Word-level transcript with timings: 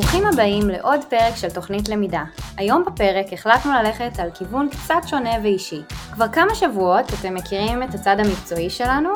ברוכים 0.00 0.26
הבאים 0.26 0.70
לעוד 0.70 1.00
פרק 1.08 1.36
של 1.36 1.50
תוכנית 1.50 1.88
למידה. 1.88 2.22
היום 2.56 2.84
בפרק 2.86 3.32
החלטנו 3.32 3.72
ללכת 3.72 4.18
על 4.18 4.30
כיוון 4.34 4.68
קצת 4.68 4.94
שונה 5.06 5.30
ואישי. 5.42 5.82
כבר 6.12 6.28
כמה 6.28 6.54
שבועות 6.54 7.04
אתם 7.20 7.34
מכירים 7.34 7.82
את 7.82 7.94
הצד 7.94 8.16
המקצועי 8.20 8.70
שלנו, 8.70 9.08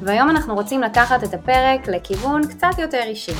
והיום 0.00 0.30
אנחנו 0.30 0.54
רוצים 0.54 0.82
לקחת 0.82 1.24
את 1.24 1.34
הפרק 1.34 1.88
לכיוון 1.88 2.42
קצת 2.48 2.78
יותר 2.78 3.02
אישי. 3.02 3.32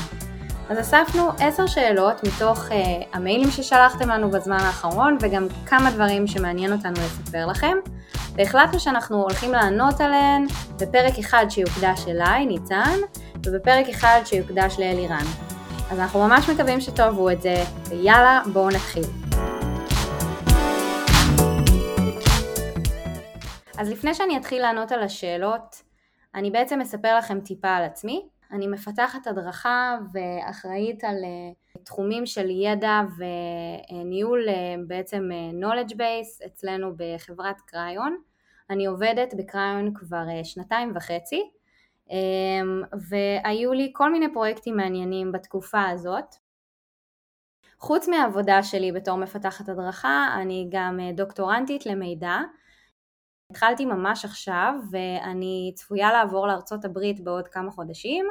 אז 0.68 0.80
אספנו 0.80 1.28
עשר 1.38 1.66
שאלות 1.66 2.24
מתוך 2.24 2.68
uh, 2.68 2.72
המיילים 3.12 3.50
ששלחתם 3.50 4.08
לנו 4.08 4.30
בזמן 4.30 4.60
האחרון 4.60 5.16
וגם 5.20 5.46
כמה 5.66 5.90
דברים 5.90 6.26
שמעניין 6.26 6.72
אותנו 6.72 6.92
לספר 6.92 7.46
לכם 7.46 7.76
והחלטנו 8.34 8.80
שאנחנו 8.80 9.22
הולכים 9.22 9.52
לענות 9.52 10.00
עליהן 10.00 10.46
בפרק 10.80 11.18
אחד 11.18 11.46
שיוקדש 11.48 12.08
אליי, 12.08 12.46
ניצן, 12.46 12.98
ובפרק 13.46 13.88
אחד 13.88 14.20
שיוקדש 14.24 14.76
לאלירן. 14.78 15.53
אז 15.94 16.00
אנחנו 16.00 16.20
ממש 16.20 16.50
מקווים 16.50 16.80
שתאהבו 16.80 17.30
את 17.30 17.42
זה, 17.42 17.54
ויאללה, 17.88 18.42
בואו 18.52 18.68
נתחיל. 18.68 19.02
אז 23.78 23.90
לפני 23.90 24.14
שאני 24.14 24.36
אתחיל 24.36 24.62
לענות 24.62 24.92
על 24.92 25.02
השאלות, 25.02 25.82
אני 26.34 26.50
בעצם 26.50 26.80
אספר 26.80 27.18
לכם 27.18 27.40
טיפה 27.40 27.68
על 27.68 27.82
עצמי. 27.82 28.28
אני 28.52 28.66
מפתחת 28.66 29.26
הדרכה 29.26 29.98
ואחראית 30.12 31.04
על 31.04 31.16
uh, 31.16 31.78
תחומים 31.84 32.26
של 32.26 32.50
ידע 32.50 33.00
וניהול 33.18 34.48
uh, 34.48 34.52
בעצם 34.86 35.28
uh, 35.30 35.64
knowledge 35.64 35.92
base 35.92 36.46
אצלנו 36.46 36.92
בחברת 36.96 37.60
קריון. 37.60 38.16
אני 38.70 38.86
עובדת 38.86 39.34
בקריון 39.38 39.94
כבר 39.94 40.24
שנתיים 40.44 40.92
וחצי 40.94 41.42
והיו 43.10 43.72
לי 43.72 43.90
כל 43.94 44.12
מיני 44.12 44.32
פרויקטים 44.32 44.76
מעניינים 44.76 45.32
בתקופה 45.32 45.88
הזאת. 45.88 46.34
חוץ 47.78 48.08
מהעבודה 48.08 48.62
שלי 48.62 48.92
בתור 48.92 49.16
מפתחת 49.16 49.68
הדרכה, 49.68 50.36
אני 50.42 50.68
גם 50.70 51.00
אה, 51.00 51.12
דוקטורנטית 51.12 51.86
למידע. 51.86 52.38
התחלתי 53.50 53.84
ממש 53.84 54.24
עכשיו 54.24 54.74
ואני 54.90 55.72
צפויה 55.74 56.12
לעבור 56.12 56.46
לארצות 56.46 56.84
הברית 56.84 57.24
בעוד 57.24 57.48
כמה 57.48 57.70
חודשים, 57.70 58.26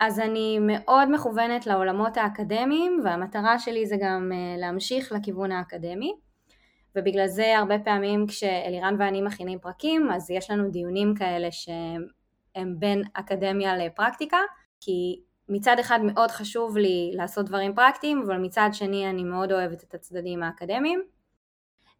אז 0.00 0.20
אני 0.20 0.58
מאוד 0.60 1.10
מכוונת 1.10 1.66
לעולמות 1.66 2.16
האקדמיים 2.16 3.00
והמטרה 3.04 3.58
שלי 3.58 3.86
זה 3.86 3.96
גם 4.00 4.32
אה, 4.34 4.56
להמשיך 4.58 5.12
לכיוון 5.12 5.52
האקדמי. 5.52 6.14
ובגלל 6.96 7.26
זה 7.26 7.58
הרבה 7.58 7.78
פעמים 7.78 8.26
כשאלירן 8.26 8.96
ואני 8.98 9.22
מכינים 9.22 9.58
פרקים 9.58 10.10
אז 10.10 10.30
יש 10.30 10.50
לנו 10.50 10.70
דיונים 10.70 11.14
כאלה 11.18 11.48
שהם 11.50 12.06
הם 12.54 12.74
בין 12.78 13.02
אקדמיה 13.12 13.76
לפרקטיקה, 13.76 14.38
כי 14.80 15.20
מצד 15.48 15.78
אחד 15.78 16.00
מאוד 16.02 16.30
חשוב 16.30 16.76
לי 16.76 17.12
לעשות 17.14 17.46
דברים 17.46 17.74
פרקטיים, 17.74 18.22
אבל 18.26 18.38
מצד 18.38 18.68
שני 18.72 19.10
אני 19.10 19.24
מאוד 19.24 19.52
אוהבת 19.52 19.82
את 19.82 19.94
הצדדים 19.94 20.42
האקדמיים. 20.42 21.02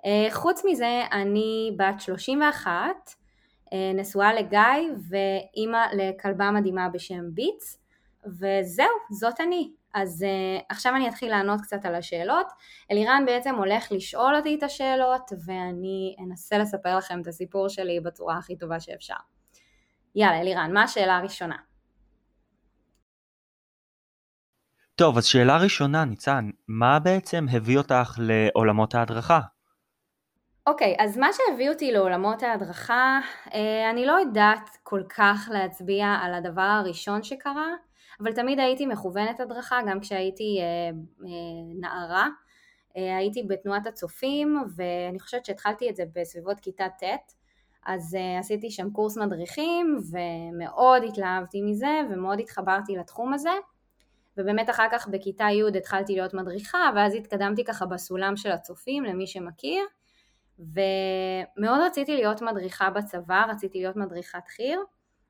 אה, 0.05 0.27
חוץ 0.31 0.63
מזה, 0.65 1.03
אני 1.13 1.77
בת 1.77 2.01
31, 2.01 2.89
אה, 3.73 3.93
נשואה 3.95 4.35
לגיא 4.35 4.95
ואימא 5.09 5.87
לכלבה 5.93 6.51
מדהימה 6.51 6.89
בשם 6.89 7.35
ביץ, 7.35 7.79
וזהו, 8.27 8.87
זאת 9.11 9.41
אני. 9.41 9.73
אז 9.95 10.25
uh, 10.25 10.65
עכשיו 10.69 10.97
אני 10.97 11.09
אתחיל 11.09 11.31
לענות 11.31 11.61
קצת 11.61 11.85
על 11.85 11.95
השאלות. 11.95 12.47
אלירן 12.91 13.23
בעצם 13.27 13.55
הולך 13.55 13.93
לשאול 13.93 14.37
אותי 14.37 14.55
את 14.55 14.63
השאלות 14.63 15.33
ואני 15.45 16.17
אנסה 16.21 16.59
לספר 16.59 16.97
לכם 16.97 17.21
את 17.21 17.27
הסיפור 17.27 17.69
שלי 17.69 18.01
בצורה 18.01 18.39
הכי 18.39 18.57
טובה 18.57 18.81
שאפשר. 18.81 19.15
יאללה, 20.15 20.41
אלירן, 20.41 20.71
מה 20.73 20.83
השאלה 20.83 21.17
הראשונה? 21.17 21.57
טוב, 24.95 25.17
אז 25.17 25.27
שאלה 25.27 25.59
ראשונה, 25.59 26.05
ניצן, 26.05 26.51
מה 26.69 26.99
בעצם 26.99 27.47
הביא 27.53 27.79
אותך 27.79 28.19
לעולמות 28.19 28.95
ההדרכה? 28.95 29.41
אוקיי, 30.67 30.97
okay, 30.99 31.03
אז 31.03 31.19
מה 31.19 31.29
שהביא 31.33 31.71
אותי 31.71 31.93
לעולמות 31.93 32.43
ההדרכה, 32.43 33.21
אה, 33.55 33.91
אני 33.91 34.07
לא 34.07 34.13
יודעת 34.13 34.71
כל 34.83 35.03
כך 35.17 35.49
להצביע 35.53 36.07
על 36.07 36.35
הדבר 36.35 36.63
הראשון 36.63 37.23
שקרה, 37.23 37.69
אבל 38.21 38.33
תמיד 38.33 38.61
הייתי 38.61 38.87
מכוונת 38.87 39.41
הדרכה, 39.41 39.79
גם 39.89 40.01
כשהייתי 40.01 40.59
אה, 40.61 40.91
אה, 41.27 41.81
נערה. 41.81 42.29
הייתי 42.95 43.43
בתנועת 43.49 43.87
הצופים, 43.87 44.65
ואני 44.77 45.21
חושבת 45.21 45.45
שהתחלתי 45.45 45.91
את 45.91 45.97
זה 45.97 46.05
בסביבות 46.15 46.61
כיתה 46.61 46.89
ט', 46.89 47.33
אז 47.87 48.17
uh, 48.17 48.41
עשיתי 48.41 48.71
שם 48.71 48.91
קורס 48.91 49.19
מדריכים 49.19 49.99
ומאוד 50.11 51.03
התלהבתי 51.05 51.63
מזה 51.63 52.01
ומאוד 52.11 52.41
התחברתי 52.41 52.97
לתחום 52.97 53.35
הזה. 53.35 53.51
ובאמת 54.37 54.71
אחר 54.71 54.87
כך 54.93 55.09
בכיתה 55.09 55.45
י' 55.45 55.79
התחלתי 55.79 56.13
להיות 56.13 56.35
מדריכה 56.35 56.91
ואז 56.97 57.15
התקדמתי 57.15 57.65
ככה 57.65 57.87
בסולם 57.87 58.37
של 58.37 58.51
הצופים 58.51 59.05
למי 59.05 59.27
שמכיר. 59.27 59.85
ומאוד 60.59 61.81
רציתי 61.87 62.15
להיות 62.15 62.43
מדריכה 62.43 62.91
בצבא, 62.91 63.45
רציתי 63.49 63.79
להיות 63.79 63.97
מדריכת 63.97 64.49
חי"ר 64.49 64.81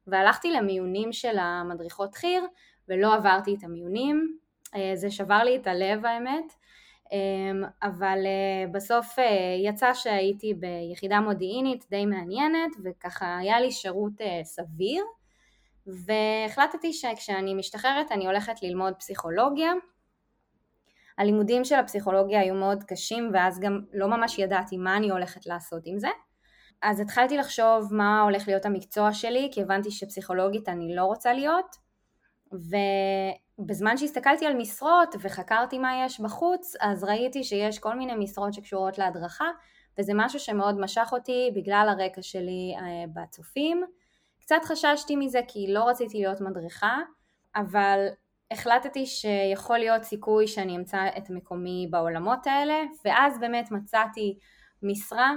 והלכתי 0.06 0.52
למיונים 0.52 1.12
של 1.12 1.38
המדריכות 1.38 2.14
חי"ר 2.14 2.44
ולא 2.88 3.14
עברתי 3.14 3.54
את 3.54 3.64
המיונים, 3.64 4.38
אה, 4.74 4.92
זה 4.94 5.10
שבר 5.10 5.42
לי 5.42 5.56
את 5.56 5.66
הלב 5.66 6.06
האמת. 6.06 6.44
אמ, 6.44 6.61
אבל 7.82 8.18
אה, 8.26 8.72
בסוף 8.72 9.18
אה, 9.18 9.24
יצא 9.64 9.94
שהייתי 9.94 10.54
ביחידה 10.54 11.20
מודיעינית 11.20 11.86
די 11.90 12.06
מעניינת 12.06 12.70
וככה 12.84 13.38
היה 13.38 13.60
לי 13.60 13.72
שירות 13.72 14.20
אה, 14.20 14.40
סביר 14.44 15.04
והחלטתי 15.86 16.92
שכשאני 16.92 17.54
משתחררת 17.54 18.12
אני 18.12 18.26
הולכת 18.26 18.62
ללמוד 18.62 18.94
פסיכולוגיה. 18.98 19.72
הלימודים 21.18 21.64
של 21.64 21.74
הפסיכולוגיה 21.74 22.40
היו 22.40 22.54
מאוד 22.54 22.84
קשים 22.84 23.30
ואז 23.34 23.60
גם 23.60 23.80
לא 23.92 24.08
ממש 24.08 24.38
ידעתי 24.38 24.76
מה 24.76 24.96
אני 24.96 25.10
הולכת 25.10 25.46
לעשות 25.46 25.82
עם 25.84 25.98
זה. 25.98 26.08
אז 26.82 27.00
התחלתי 27.00 27.36
לחשוב 27.36 27.94
מה 27.94 28.22
הולך 28.22 28.48
להיות 28.48 28.66
המקצוע 28.66 29.12
שלי 29.12 29.48
כי 29.52 29.62
הבנתי 29.62 29.90
שפסיכולוגית 29.90 30.68
אני 30.68 30.96
לא 30.96 31.04
רוצה 31.04 31.32
להיות 31.32 31.76
בזמן 33.58 33.96
שהסתכלתי 33.96 34.46
על 34.46 34.54
משרות 34.54 35.14
וחקרתי 35.20 35.78
מה 35.78 36.04
יש 36.06 36.20
בחוץ, 36.20 36.74
אז 36.80 37.04
ראיתי 37.04 37.44
שיש 37.44 37.78
כל 37.78 37.94
מיני 37.94 38.14
משרות 38.14 38.54
שקשורות 38.54 38.98
להדרכה, 38.98 39.48
וזה 39.98 40.12
משהו 40.14 40.40
שמאוד 40.40 40.80
משך 40.80 41.08
אותי 41.12 41.50
בגלל 41.56 41.86
הרקע 41.88 42.22
שלי 42.22 42.74
אה, 42.78 43.04
בצופים. 43.14 43.82
קצת 44.40 44.60
חששתי 44.64 45.16
מזה 45.16 45.40
כי 45.48 45.72
לא 45.72 45.84
רציתי 45.84 46.18
להיות 46.18 46.40
מדריכה, 46.40 46.98
אבל 47.56 48.06
החלטתי 48.50 49.06
שיכול 49.06 49.78
להיות 49.78 50.02
סיכוי 50.02 50.46
שאני 50.46 50.76
אמצא 50.76 51.06
את 51.18 51.30
מקומי 51.30 51.88
בעולמות 51.90 52.46
האלה, 52.46 52.82
ואז 53.04 53.38
באמת 53.40 53.70
מצאתי 53.70 54.38
משרה 54.82 55.32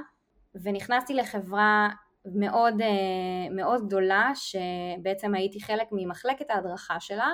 ונכנסתי 0.64 1.14
לחברה 1.14 1.90
מאוד, 2.34 2.81
אה, 2.81 3.56
מאוד 3.56 3.88
גדולה, 3.88 4.31
שבעצם 4.36 5.36
הייתי 5.36 5.62
חלק 5.62 5.88
ממחלקת 5.91 6.50
ההדרכה 6.50 7.00
שלה, 7.00 7.30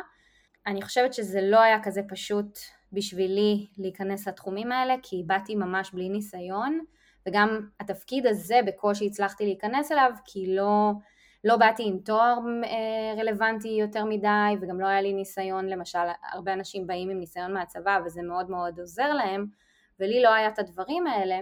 אני 0.67 0.81
חושבת 0.81 1.13
שזה 1.13 1.41
לא 1.41 1.59
היה 1.59 1.83
כזה 1.83 2.01
פשוט 2.09 2.59
בשבילי 2.93 3.67
להיכנס 3.77 4.27
לתחומים 4.27 4.71
האלה, 4.71 4.95
כי 5.03 5.23
באתי 5.25 5.55
ממש 5.55 5.91
בלי 5.91 6.09
ניסיון, 6.09 6.79
וגם 7.27 7.69
התפקיד 7.79 8.27
הזה 8.27 8.59
בקושי 8.65 9.07
הצלחתי 9.07 9.45
להיכנס 9.45 9.91
אליו, 9.91 10.11
כי 10.25 10.55
לא, 10.55 10.91
לא 11.43 11.57
באתי 11.57 11.83
עם 11.85 11.99
תואר 11.99 12.37
אה, 12.63 13.21
רלוונטי 13.21 13.67
יותר 13.67 14.05
מדי, 14.05 14.53
וגם 14.61 14.81
לא 14.81 14.87
היה 14.87 15.01
לי 15.01 15.13
ניסיון, 15.13 15.65
למשל, 15.65 15.99
הרבה 16.31 16.53
אנשים 16.53 16.87
באים 16.87 17.09
עם 17.09 17.19
ניסיון 17.19 17.53
מהצבא, 17.53 17.99
וזה 18.05 18.21
מאוד 18.21 18.49
מאוד 18.49 18.79
עוזר 18.79 19.13
להם, 19.13 19.45
ולי 19.99 20.21
לא 20.21 20.33
היה 20.33 20.47
את 20.47 20.59
הדברים 20.59 21.07
האלה, 21.07 21.39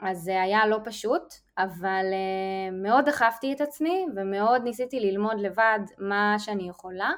אז 0.00 0.18
זה 0.18 0.42
היה 0.42 0.66
לא 0.66 0.78
פשוט, 0.84 1.34
אבל 1.58 2.04
אה, 2.12 2.70
מאוד 2.72 3.04
דחפתי 3.04 3.52
את 3.52 3.60
עצמי, 3.60 4.06
ומאוד 4.16 4.62
ניסיתי 4.62 5.00
ללמוד 5.00 5.40
לבד 5.40 5.80
מה 5.98 6.34
שאני 6.38 6.68
יכולה. 6.68 7.10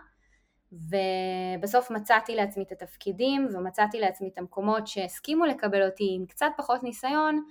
ובסוף 0.72 1.90
מצאתי 1.90 2.34
לעצמי 2.34 2.62
את 2.62 2.72
התפקידים 2.72 3.48
ומצאתי 3.54 4.00
לעצמי 4.00 4.28
את 4.32 4.38
המקומות 4.38 4.86
שהסכימו 4.86 5.44
לקבל 5.44 5.86
אותי 5.86 6.08
עם 6.16 6.26
קצת 6.26 6.46
פחות 6.56 6.82
ניסיון 6.82 7.44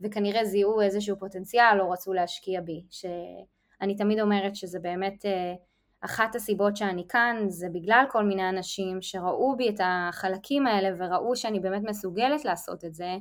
וכנראה 0.00 0.44
זיהו 0.44 0.80
איזשהו 0.80 1.18
פוטנציאל 1.18 1.80
או 1.80 1.90
רצו 1.90 2.12
להשקיע 2.12 2.60
בי 2.60 2.82
שאני 2.90 3.96
תמיד 3.96 4.20
אומרת 4.20 4.56
שזה 4.56 4.78
באמת 4.78 5.26
אה, 5.26 5.54
אחת 6.00 6.34
הסיבות 6.34 6.76
שאני 6.76 7.04
כאן 7.08 7.44
זה 7.48 7.66
בגלל 7.72 8.04
כל 8.10 8.24
מיני 8.24 8.48
אנשים 8.48 9.02
שראו 9.02 9.56
בי 9.56 9.68
את 9.68 9.80
החלקים 9.84 10.66
האלה 10.66 10.88
וראו 10.98 11.36
שאני 11.36 11.60
באמת 11.60 11.82
מסוגלת 11.82 12.44
לעשות 12.44 12.84
את 12.84 12.94
זה 12.94 13.16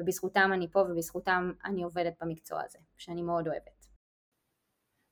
ובזכותם 0.00 0.50
אני 0.54 0.70
פה 0.70 0.80
ובזכותם 0.80 1.52
אני 1.64 1.82
עובדת 1.82 2.12
במקצוע 2.20 2.62
הזה 2.64 2.78
שאני 2.98 3.22
מאוד 3.22 3.48
אוהבת. 3.48 3.86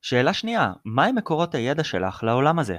שאלה 0.01 0.33
שנייה, 0.33 0.73
מהם 0.85 1.15
מקורות 1.15 1.55
הידע 1.55 1.83
שלך 1.83 2.23
לעולם 2.23 2.59
הזה? 2.59 2.77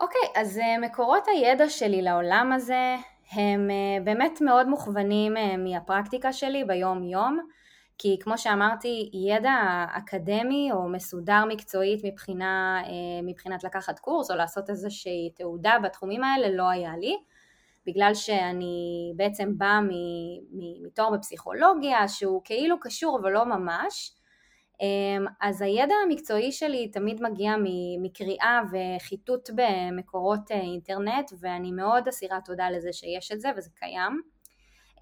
אוקיי, 0.00 0.20
okay, 0.20 0.40
אז 0.40 0.58
uh, 0.58 0.84
מקורות 0.86 1.28
הידע 1.28 1.68
שלי 1.68 2.02
לעולם 2.02 2.52
הזה 2.52 2.96
הם 3.30 3.68
uh, 3.70 4.04
באמת 4.04 4.40
מאוד 4.40 4.68
מוכוונים 4.68 5.36
uh, 5.36 5.40
מהפרקטיקה 5.58 6.32
שלי 6.32 6.64
ביום 6.64 7.02
יום, 7.02 7.38
כי 7.98 8.16
כמו 8.20 8.38
שאמרתי, 8.38 9.10
ידע 9.28 9.86
אקדמי 9.90 10.70
או 10.72 10.88
מסודר 10.88 11.44
מקצועית 11.48 12.00
מבחינה, 12.04 12.82
מבחינת 13.22 13.64
לקחת 13.64 13.98
קורס 13.98 14.30
או 14.30 14.36
לעשות 14.36 14.70
איזושהי 14.70 15.30
תעודה 15.36 15.76
בתחומים 15.82 16.24
האלה 16.24 16.56
לא 16.56 16.68
היה 16.68 16.96
לי. 16.96 17.16
בגלל 17.86 18.14
שאני 18.14 19.12
בעצם 19.16 19.58
באה 19.58 19.80
מתואר 20.82 21.10
בפסיכולוגיה 21.10 22.08
שהוא 22.08 22.40
כאילו 22.44 22.80
קשור 22.80 23.18
אבל 23.22 23.30
לא 23.30 23.44
ממש, 23.44 24.14
אמ, 24.80 25.26
אז 25.40 25.62
הידע 25.62 25.94
המקצועי 26.06 26.52
שלי 26.52 26.88
תמיד 26.88 27.22
מגיע 27.22 27.54
מקריאה 28.02 28.60
וחיטוט 28.72 29.50
במקורות 29.54 30.50
אה, 30.50 30.60
אינטרנט 30.60 31.32
ואני 31.40 31.72
מאוד 31.72 32.08
אסירה 32.08 32.38
תודה 32.44 32.70
לזה 32.70 32.92
שיש 32.92 33.32
את 33.32 33.40
זה 33.40 33.48
וזה 33.56 33.70
קיים. 33.74 34.22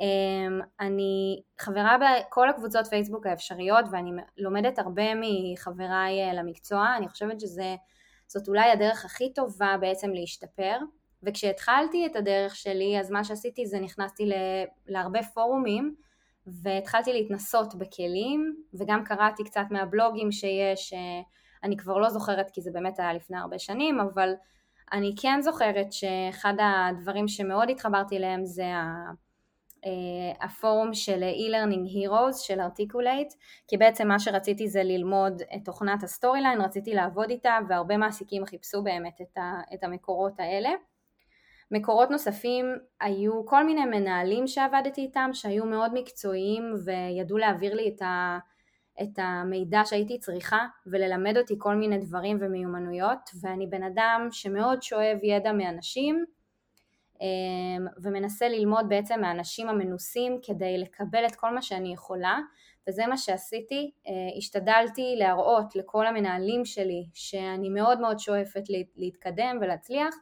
אמ, 0.01 0.61
אני 0.81 1.43
חברה 1.61 1.97
בכל 1.99 2.49
הקבוצות 2.49 2.87
פייסבוק 2.87 3.27
האפשריות 3.27 3.85
ואני 3.93 4.11
לומדת 4.39 4.79
הרבה 4.79 5.03
מחבריי 5.15 6.29
אה, 6.29 6.35
למקצוע, 6.35 6.97
אני 6.97 7.09
חושבת 7.09 7.41
שזאת 7.41 8.49
אולי 8.49 8.71
הדרך 8.71 9.05
הכי 9.05 9.33
טובה 9.33 9.77
בעצם 9.81 10.11
להשתפר. 10.11 10.79
וכשהתחלתי 11.23 12.07
את 12.07 12.17
הדרך 12.17 12.57
שלי, 12.57 13.01
אז 13.01 13.11
מה 13.11 13.25
שעשיתי 13.25 13.67
זה 13.67 13.81
נכנסתי 13.81 14.31
להרבה 14.87 15.23
פורומים, 15.23 15.95
והתחלתי 16.47 17.13
להתנסות 17.13 17.75
בכלים, 17.75 18.57
וגם 18.75 19.05
קראתי 19.05 19.45
קצת 19.45 19.65
מהבלוגים 19.71 20.33
שיש, 20.33 20.93
אה, 20.93 21.21
אני 21.65 21.77
כבר 21.77 21.99
לא 21.99 22.09
זוכרת 22.11 22.51
כי 22.51 22.61
זה 22.61 22.71
באמת 22.73 22.99
היה 22.99 23.13
לפני 23.13 23.39
הרבה 23.39 23.59
שנים, 23.59 24.01
אבל 24.01 24.33
אני 24.93 25.15
כן 25.23 25.41
זוכרת 25.41 25.93
שאחד 25.93 26.55
הדברים 26.61 27.29
שמאוד 27.29 27.71
התחברתי 27.71 28.17
אליהם 28.17 28.45
זה 28.45 28.65
אה, 29.85 30.45
הפורום 30.47 30.95
של 30.95 31.23
e-learning 31.23 31.89
heroes 31.95 32.37
של 32.47 32.61
Articulate 32.61 33.33
כי 33.69 33.77
בעצם 33.77 34.09
מה 34.09 34.19
שרציתי 34.19 34.69
זה 34.69 34.83
ללמוד 34.83 35.43
את 35.57 35.65
תוכנת 35.65 36.03
ה 36.03 36.41
Storyline, 36.41 36.61
רציתי 36.61 36.95
לעבוד 36.95 37.31
איתה 37.31 37.59
והרבה 37.69 37.97
מעסיקים 37.97 38.47
חיפשו 38.47 38.83
באמת 38.83 39.21
את 39.75 39.85
המקורות 39.85 40.41
האלה 40.41 40.71
מקורות 41.73 42.11
נוספים 42.11 42.67
היו 43.01 43.47
כל 43.47 43.65
מיני 43.65 43.85
מנהלים 43.85 44.47
שעבדתי 44.47 45.01
איתם 45.01 45.31
שהיו 45.33 45.65
מאוד 45.65 45.91
מקצועיים 45.95 46.75
וידעו 46.85 47.39
להעביר 47.39 47.75
לי 47.75 47.93
את, 47.97 48.03
ה, 48.03 48.39
את 49.03 49.19
המידע 49.19 49.83
שהייתי 49.85 50.19
צריכה 50.19 50.67
וללמד 50.87 51.37
אותי 51.37 51.55
כל 51.59 51.75
מיני 51.75 51.99
דברים 51.99 52.39
ומיומנויות 52.41 53.31
ואני 53.41 53.67
בן 53.67 53.83
אדם 53.83 54.29
שמאוד 54.31 54.83
שואב 54.83 55.19
ידע 55.23 55.53
מאנשים 55.53 56.25
אמ, 57.21 57.87
ומנסה 58.03 58.49
ללמוד 58.49 58.89
בעצם 58.89 59.21
מהאנשים 59.21 59.69
המנוסים 59.69 60.39
כדי 60.43 60.79
לקבל 60.79 61.27
את 61.27 61.37
כל 61.37 61.55
מה 61.55 61.63
שאני 61.63 61.93
יכולה 61.93 62.39
וזה 62.89 63.07
מה 63.07 63.17
שעשיתי, 63.17 63.91
אה, 64.07 64.13
השתדלתי 64.39 65.15
להראות 65.19 65.77
לכל 65.77 66.07
המנהלים 66.07 66.65
שלי 66.65 67.07
שאני 67.15 67.69
מאוד 67.69 68.01
מאוד 68.01 68.19
שואפת 68.19 68.63
להתקדם 68.97 69.59
ולהצליח 69.61 70.15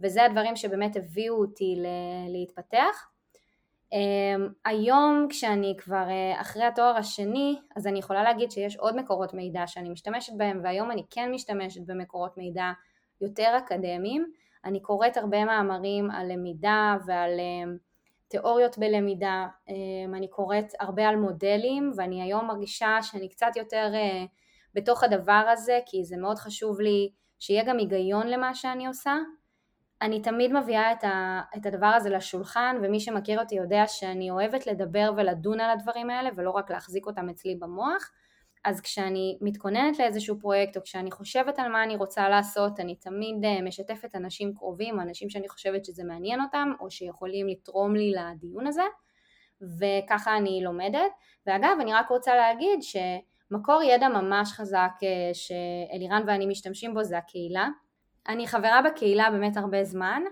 וזה 0.00 0.24
הדברים 0.24 0.56
שבאמת 0.56 0.96
הביאו 0.96 1.34
אותי 1.34 1.76
להתפתח. 2.28 3.10
Um, 3.94 4.52
היום 4.64 5.26
כשאני 5.30 5.74
כבר 5.78 6.06
uh, 6.08 6.40
אחרי 6.40 6.64
התואר 6.64 6.96
השני 6.96 7.58
אז 7.76 7.86
אני 7.86 7.98
יכולה 7.98 8.22
להגיד 8.22 8.50
שיש 8.50 8.76
עוד 8.76 8.96
מקורות 8.96 9.34
מידע 9.34 9.66
שאני 9.66 9.88
משתמשת 9.90 10.32
בהם 10.36 10.60
והיום 10.64 10.90
אני 10.90 11.02
כן 11.10 11.30
משתמשת 11.32 11.80
במקורות 11.86 12.36
מידע 12.36 12.70
יותר 13.20 13.54
אקדמיים. 13.58 14.32
אני 14.64 14.80
קוראת 14.82 15.16
הרבה 15.16 15.44
מאמרים 15.44 16.10
על 16.10 16.32
למידה 16.32 16.96
ועל 17.06 17.30
um, 17.30 17.78
תיאוריות 18.28 18.78
בלמידה. 18.78 19.46
um, 19.68 19.72
אני 20.16 20.28
קוראת 20.28 20.72
הרבה 20.80 21.08
על 21.08 21.16
מודלים 21.16 21.92
ואני 21.96 22.22
היום 22.22 22.46
מרגישה 22.46 22.98
שאני 23.02 23.28
קצת 23.28 23.56
יותר 23.56 23.92
uh, 23.92 24.28
בתוך 24.74 25.04
הדבר 25.04 25.44
הזה 25.52 25.78
כי 25.86 26.04
זה 26.04 26.16
מאוד 26.16 26.38
חשוב 26.38 26.80
לי 26.80 27.10
שיהיה 27.38 27.64
גם 27.64 27.78
היגיון 27.78 28.28
למה 28.28 28.54
שאני 28.54 28.86
עושה 28.86 29.16
אני 30.02 30.22
תמיד 30.22 30.52
מביאה 30.52 30.92
את, 30.92 31.04
ה, 31.04 31.40
את 31.56 31.66
הדבר 31.66 31.86
הזה 31.86 32.10
לשולחן 32.10 32.76
ומי 32.82 33.00
שמכיר 33.00 33.40
אותי 33.40 33.54
יודע 33.54 33.86
שאני 33.86 34.30
אוהבת 34.30 34.66
לדבר 34.66 35.12
ולדון 35.16 35.60
על 35.60 35.70
הדברים 35.70 36.10
האלה 36.10 36.30
ולא 36.36 36.50
רק 36.50 36.70
להחזיק 36.70 37.06
אותם 37.06 37.28
אצלי 37.28 37.56
במוח. 37.56 38.10
אז 38.64 38.80
כשאני 38.80 39.38
מתכוננת 39.40 39.98
לאיזשהו 39.98 40.38
פרויקט 40.40 40.76
או 40.76 40.82
כשאני 40.82 41.10
חושבת 41.10 41.58
על 41.58 41.68
מה 41.68 41.82
אני 41.82 41.96
רוצה 41.96 42.28
לעשות 42.28 42.80
אני 42.80 42.94
תמיד 42.96 43.44
אה, 43.44 43.62
משתפת 43.62 44.14
אנשים 44.14 44.54
קרובים, 44.54 45.00
אנשים 45.00 45.30
שאני 45.30 45.48
חושבת 45.48 45.84
שזה 45.84 46.04
מעניין 46.04 46.40
אותם 46.40 46.72
או 46.80 46.90
שיכולים 46.90 47.48
לתרום 47.48 47.94
לי 47.96 48.12
לדיון 48.12 48.66
הזה 48.66 48.82
וככה 49.78 50.36
אני 50.36 50.60
לומדת. 50.64 51.12
ואגב 51.46 51.76
אני 51.80 51.94
רק 51.94 52.08
רוצה 52.08 52.34
להגיד 52.34 52.80
שמקור 52.82 53.82
ידע 53.82 54.08
ממש 54.08 54.52
חזק 54.52 54.92
אה, 55.02 55.30
שאלירן 55.32 56.22
ואני 56.26 56.46
משתמשים 56.46 56.94
בו 56.94 57.04
זה 57.04 57.18
הקהילה 57.18 57.68
אני 58.28 58.46
חברה 58.46 58.80
בקהילה 58.82 59.30
באמת 59.30 59.56
הרבה 59.56 59.84
זמן 59.84 60.22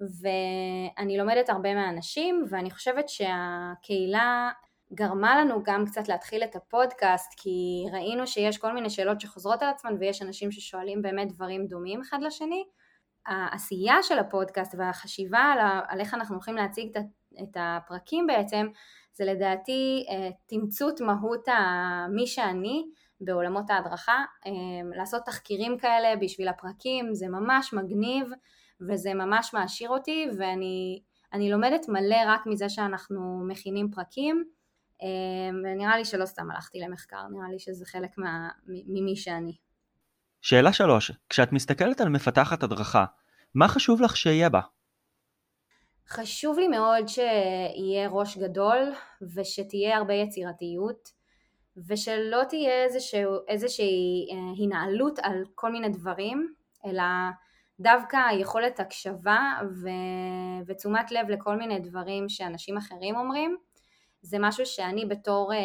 ואני 0.00 1.18
לומדת 1.18 1.48
הרבה 1.48 1.74
מהאנשים 1.74 2.44
ואני 2.50 2.70
חושבת 2.70 3.08
שהקהילה 3.08 4.50
גרמה 4.94 5.40
לנו 5.40 5.62
גם 5.62 5.86
קצת 5.86 6.08
להתחיל 6.08 6.44
את 6.44 6.56
הפודקאסט 6.56 7.34
כי 7.36 7.84
ראינו 7.92 8.26
שיש 8.26 8.58
כל 8.58 8.72
מיני 8.72 8.90
שאלות 8.90 9.20
שחוזרות 9.20 9.62
על 9.62 9.68
עצמן 9.68 9.96
ויש 10.00 10.22
אנשים 10.22 10.52
ששואלים 10.52 11.02
באמת 11.02 11.28
דברים 11.32 11.66
דומים 11.66 12.00
אחד 12.00 12.18
לשני. 12.22 12.64
העשייה 13.26 14.02
של 14.02 14.18
הפודקאסט 14.18 14.74
והחשיבה 14.78 15.38
על, 15.38 15.58
על 15.88 16.00
איך 16.00 16.14
אנחנו 16.14 16.34
הולכים 16.34 16.56
להציג 16.56 16.96
את 17.42 17.56
הפרקים 17.56 18.26
בעצם 18.26 18.66
זה 19.14 19.24
לדעתי 19.24 20.06
אה, 20.10 20.30
תמצות 20.46 21.00
מהות 21.00 21.48
מי 22.14 22.26
שאני 22.26 22.84
בעולמות 23.20 23.70
ההדרכה, 23.70 24.24
אמ, 24.46 24.90
לעשות 24.96 25.22
תחקירים 25.26 25.78
כאלה 25.78 26.16
בשביל 26.16 26.48
הפרקים 26.48 27.14
זה 27.14 27.28
ממש 27.28 27.72
מגניב 27.72 28.28
וזה 28.88 29.14
ממש 29.14 29.54
מעשיר 29.54 29.90
אותי 29.90 30.26
ואני 30.38 31.50
לומדת 31.50 31.88
מלא 31.88 32.16
רק 32.26 32.46
מזה 32.46 32.68
שאנחנו 32.68 33.44
מכינים 33.48 33.90
פרקים 33.90 34.44
אמ, 35.02 35.62
ונראה 35.64 35.96
לי 35.96 36.04
שלא 36.04 36.26
סתם 36.26 36.50
הלכתי 36.50 36.78
למחקר, 36.80 37.26
נראה 37.30 37.48
לי 37.52 37.58
שזה 37.58 37.86
חלק 37.86 38.18
מה, 38.18 38.48
ממי 38.66 39.16
שאני. 39.16 39.56
שאלה 40.42 40.72
שלוש, 40.72 41.12
כשאת 41.28 41.52
מסתכלת 41.52 42.00
על 42.00 42.08
מפתחת 42.08 42.62
הדרכה, 42.62 43.04
מה 43.54 43.68
חשוב 43.68 44.02
לך 44.02 44.16
שיהיה 44.16 44.48
בה? 44.48 44.60
חשוב 46.08 46.58
לי 46.58 46.68
מאוד 46.68 47.08
שיהיה 47.08 48.08
ראש 48.08 48.38
גדול 48.38 48.78
ושתהיה 49.34 49.96
הרבה 49.96 50.14
יצירתיות 50.14 51.17
ושלא 51.86 52.44
תהיה 52.48 52.84
איזשהו, 52.84 53.32
איזושהי 53.48 54.28
אה, 54.32 54.64
הנעלות 54.64 55.18
על 55.18 55.44
כל 55.54 55.72
מיני 55.72 55.88
דברים, 55.88 56.54
אלא 56.86 57.02
דווקא 57.80 58.16
יכולת 58.32 58.80
הקשבה 58.80 59.40
ו... 59.82 59.88
ותשומת 60.66 61.10
לב 61.10 61.28
לכל 61.28 61.56
מיני 61.56 61.80
דברים 61.80 62.28
שאנשים 62.28 62.76
אחרים 62.76 63.16
אומרים, 63.16 63.56
זה 64.22 64.36
משהו 64.40 64.66
שאני 64.66 65.06
בתור, 65.06 65.52
אה, 65.52 65.58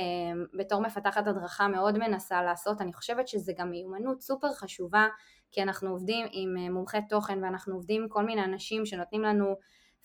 בתור 0.59 0.81
מפתחת 0.81 1.27
הדרכה 1.27 1.67
מאוד 1.67 1.97
מנסה 1.97 2.41
לעשות, 2.41 2.81
אני 2.81 2.93
חושבת 2.93 3.27
שזה 3.27 3.53
גם 3.57 3.69
מיומנות 3.71 4.21
סופר 4.21 4.53
חשובה, 4.53 5.07
כי 5.51 5.63
אנחנו 5.63 5.89
עובדים 5.89 6.27
עם 6.31 6.55
אה, 6.57 6.69
מומחי 6.69 6.97
תוכן 7.09 7.43
ואנחנו 7.43 7.75
עובדים 7.75 8.01
עם 8.01 8.09
כל 8.09 8.25
מיני 8.25 8.43
אנשים 8.43 8.85
שנותנים 8.85 9.21
לנו 9.21 9.55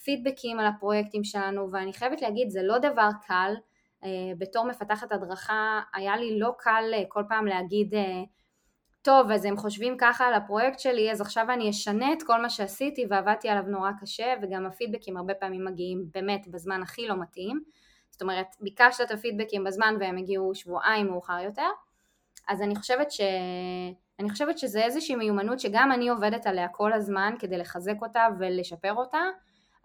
פידבקים 0.04 0.58
על 0.58 0.66
הפרויקטים 0.66 1.24
שלנו, 1.24 1.72
ואני 1.72 1.92
חייבת 1.92 2.22
להגיד, 2.22 2.50
זה 2.50 2.62
לא 2.62 2.78
דבר 2.78 3.08
קל, 3.26 3.54
בתור 4.38 4.66
מפתחת 4.66 5.12
הדרכה 5.12 5.80
היה 5.94 6.16
לי 6.16 6.38
לא 6.38 6.52
קל 6.58 6.84
אה, 6.94 7.02
כל 7.08 7.22
פעם 7.28 7.46
להגיד 7.46 7.94
אה, 7.94 8.22
טוב 9.02 9.30
אז 9.30 9.44
הם 9.44 9.56
חושבים 9.56 9.96
ככה 9.98 10.24
על 10.26 10.34
הפרויקט 10.34 10.78
שלי 10.78 11.12
אז 11.12 11.20
עכשיו 11.20 11.46
אני 11.50 11.70
אשנה 11.70 12.12
את 12.12 12.22
כל 12.22 12.42
מה 12.42 12.50
שעשיתי 12.50 13.06
ועבדתי 13.10 13.48
עליו 13.48 13.62
נורא 13.62 13.90
קשה 14.00 14.34
וגם 14.42 14.66
הפידבקים 14.66 15.16
הרבה 15.16 15.34
פעמים 15.34 15.64
מגיעים 15.64 16.04
באמת 16.14 16.48
בזמן 16.48 16.82
הכי 16.82 17.06
לא 17.06 17.20
מתאים. 17.20 17.62
זאת 18.10 18.22
אומרת 18.22 18.46
ביקשת 18.60 19.00
את 19.00 19.10
הפידבקים 19.10 19.64
בזמן 19.64 19.94
והם 20.00 20.16
הגיעו 20.16 20.54
שבועיים 20.54 21.06
מאוחר 21.06 21.38
יותר. 21.44 21.68
אז 22.48 22.62
אני 22.62 22.76
חושבת 22.76 23.10
ש... 23.10 23.20
אני 24.18 24.30
חושבת 24.30 24.58
שזה 24.58 24.84
איזושהי 24.84 25.16
מיומנות 25.16 25.60
שגם 25.60 25.92
אני 25.92 26.08
עובדת 26.08 26.46
עליה 26.46 26.68
כל 26.68 26.92
הזמן 26.92 27.34
כדי 27.38 27.58
לחזק 27.58 27.96
אותה 28.02 28.26
ולשפר 28.38 28.94
אותה 28.94 29.20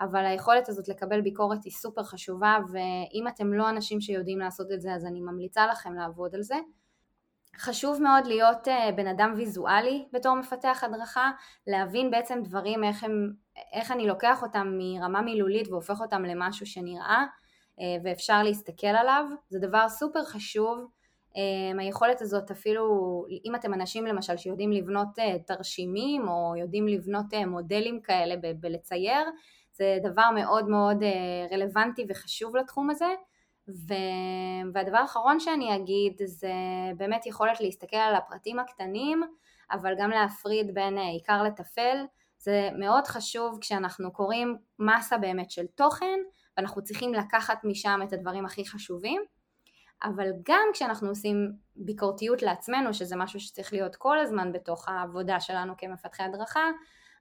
אבל 0.03 0.25
היכולת 0.25 0.69
הזאת 0.69 0.88
לקבל 0.88 1.22
ביקורת 1.22 1.63
היא 1.63 1.74
סופר 1.74 2.03
חשובה 2.03 2.57
ואם 2.72 3.27
אתם 3.27 3.53
לא 3.53 3.69
אנשים 3.69 4.01
שיודעים 4.01 4.39
לעשות 4.39 4.72
את 4.72 4.81
זה 4.81 4.93
אז 4.93 5.05
אני 5.05 5.22
ממליצה 5.22 5.67
לכם 5.67 5.93
לעבוד 5.93 6.36
על 6.36 6.41
זה. 6.41 6.55
חשוב 7.57 8.01
מאוד 8.01 8.27
להיות 8.27 8.67
uh, 8.67 8.91
בן 8.95 9.07
אדם 9.07 9.33
ויזואלי 9.38 10.05
בתור 10.13 10.36
מפתח 10.36 10.83
הדרכה, 10.83 11.31
להבין 11.67 12.12
בעצם 12.12 12.39
דברים 12.43 12.83
איך, 12.83 13.03
הם, 13.03 13.33
איך 13.74 13.91
אני 13.91 14.07
לוקח 14.07 14.43
אותם 14.43 14.77
מרמה 14.77 15.22
מילולית 15.22 15.67
והופך 15.67 16.01
אותם 16.01 16.24
למשהו 16.24 16.65
שנראה 16.65 17.24
uh, 17.24 17.81
ואפשר 18.03 18.43
להסתכל 18.43 18.88
עליו, 18.88 19.25
זה 19.50 19.60
דבר 19.60 19.89
סופר 19.89 20.24
חשוב, 20.24 20.88
um, 21.29 21.81
היכולת 21.81 22.22
הזאת 22.22 22.51
אפילו 22.51 22.86
אם 23.45 23.55
אתם 23.55 23.74
אנשים 23.74 24.05
למשל 24.05 24.38
שיודעים 24.38 24.72
לבנות 24.72 25.07
תרשימים 25.45 26.27
או 26.27 26.55
יודעים 26.57 26.88
לבנות 26.88 27.25
מודלים 27.48 28.01
כאלה 28.01 28.36
בלצייר, 28.60 29.24
זה 29.83 30.09
דבר 30.09 30.29
מאוד 30.35 30.69
מאוד 30.69 31.03
אה, 31.03 31.09
רלוונטי 31.51 32.05
וחשוב 32.09 32.55
לתחום 32.55 32.89
הזה. 32.89 33.13
ו... 33.69 33.93
והדבר 34.73 34.97
האחרון 34.97 35.39
שאני 35.39 35.75
אגיד 35.75 36.13
זה 36.25 36.51
באמת 36.97 37.25
יכולת 37.25 37.61
להסתכל 37.61 37.97
על 37.97 38.15
הפרטים 38.15 38.59
הקטנים 38.59 39.23
אבל 39.71 39.93
גם 39.97 40.09
להפריד 40.09 40.73
בין 40.73 40.97
אה, 40.97 41.07
עיקר 41.07 41.43
לטפל. 41.43 42.05
זה 42.37 42.69
מאוד 42.79 43.07
חשוב 43.07 43.57
כשאנחנו 43.61 44.13
קוראים 44.13 44.57
מסה 44.79 45.17
באמת 45.17 45.51
של 45.51 45.65
תוכן 45.75 46.19
ואנחנו 46.57 46.83
צריכים 46.83 47.13
לקחת 47.13 47.63
משם 47.63 47.99
את 48.03 48.13
הדברים 48.13 48.45
הכי 48.45 48.65
חשובים. 48.65 49.21
אבל 50.03 50.27
גם 50.49 50.67
כשאנחנו 50.73 51.09
עושים 51.09 51.51
ביקורתיות 51.75 52.41
לעצמנו 52.41 52.93
שזה 52.93 53.15
משהו 53.15 53.39
שצריך 53.39 53.73
להיות 53.73 53.95
כל 53.95 54.19
הזמן 54.19 54.51
בתוך 54.51 54.89
העבודה 54.89 55.39
שלנו 55.39 55.73
כמפתחי 55.77 56.23
הדרכה 56.23 56.69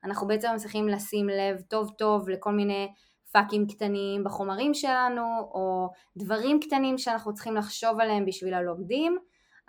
אנחנו 0.05 0.27
בעצם 0.27 0.49
צריכים 0.57 0.89
לשים 0.89 1.29
לב 1.29 1.61
טוב 1.61 1.91
טוב 1.99 2.29
לכל 2.29 2.53
מיני 2.53 2.89
פאקים 3.33 3.67
קטנים 3.67 4.25
בחומרים 4.25 4.75
שלנו, 4.75 5.23
או 5.55 5.91
דברים 6.17 6.61
קטנים 6.61 6.99
שאנחנו 6.99 7.35
צריכים 7.35 7.55
לחשוב 7.57 8.01
עליהם 8.01 8.27
בשביל 8.27 8.55
הלומדים. 8.55 9.19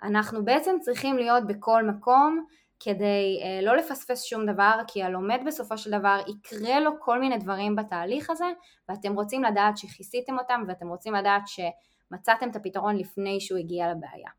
אנחנו 0.02 0.44
בעצם 0.44 0.76
צריכים 0.80 1.16
להיות 1.16 1.46
בכל 1.46 1.84
מקום 1.84 2.44
כדי 2.80 3.40
אה, 3.42 3.60
לא 3.62 3.76
לפספס 3.76 4.24
שום 4.24 4.46
דבר, 4.46 4.80
כי 4.86 5.02
הלומד 5.02 5.40
בסופו 5.46 5.78
של 5.78 5.90
דבר 5.90 6.18
יקרה 6.28 6.80
לו 6.80 6.90
כל 7.00 7.20
מיני 7.20 7.38
דברים 7.38 7.76
בתהליך 7.76 8.30
הזה, 8.30 8.52
ואתם 8.88 9.14
רוצים 9.14 9.44
לדעת 9.44 9.78
שכיסיתם 9.78 10.38
אותם, 10.38 10.62
ואתם 10.68 10.88
רוצים 10.88 11.14
לדעת 11.14 11.42
שמצאתם 11.46 12.50
את 12.50 12.56
הפתרון 12.56 12.96
לפני 12.96 13.40
שהוא 13.40 13.58
הגיע 13.58 13.90
לבעיה. 13.90 14.30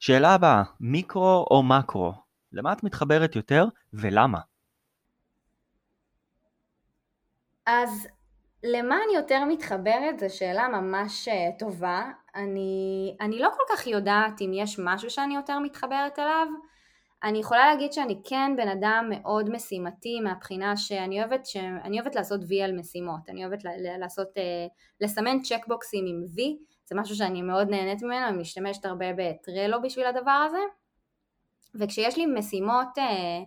שאלה 0.00 0.34
הבאה, 0.34 0.62
מיקרו 0.80 1.46
או 1.50 1.62
מקרו? 1.62 2.21
למה 2.52 2.72
את 2.72 2.84
מתחברת 2.84 3.36
יותר 3.36 3.64
ולמה? 3.92 4.38
אז 7.66 8.08
למה 8.64 8.96
אני 9.04 9.16
יותר 9.16 9.44
מתחברת 9.44 10.18
זו 10.18 10.36
שאלה 10.36 10.68
ממש 10.68 11.28
אה, 11.28 11.50
טובה. 11.58 12.10
אני, 12.34 13.16
אני 13.20 13.38
לא 13.38 13.48
כל 13.56 13.76
כך 13.76 13.86
יודעת 13.86 14.40
אם 14.40 14.50
יש 14.54 14.76
משהו 14.78 15.10
שאני 15.10 15.34
יותר 15.34 15.58
מתחברת 15.58 16.18
אליו. 16.18 16.46
אני 17.24 17.38
יכולה 17.38 17.66
להגיד 17.66 17.92
שאני 17.92 18.20
כן 18.24 18.52
בן 18.56 18.68
אדם 18.68 19.06
מאוד 19.10 19.50
משימתי 19.50 20.20
מהבחינה 20.20 20.76
שאני 20.76 21.20
אוהבת, 21.20 21.46
שאני 21.46 22.00
אוהבת 22.00 22.14
לעשות 22.14 22.40
וי 22.48 22.62
על 22.62 22.78
משימות. 22.78 23.28
אני 23.28 23.46
אוהבת 23.46 23.64
לעשות, 23.98 24.28
אה, 24.36 24.66
לסמן 25.00 25.40
צ'קבוקסים 25.42 26.04
עם 26.08 26.24
וי, 26.34 26.58
זה 26.84 26.96
משהו 26.96 27.16
שאני 27.16 27.42
מאוד 27.42 27.68
נהנית 27.70 28.02
ממנו, 28.02 28.28
אני 28.28 28.38
משתמשת 28.38 28.84
הרבה 28.84 29.06
בטרלו 29.16 29.82
בשביל 29.82 30.06
הדבר 30.06 30.44
הזה. 30.46 30.81
וכשיש 31.74 32.18
לי 32.18 32.26
משימות 32.26 32.98
אה, 32.98 33.42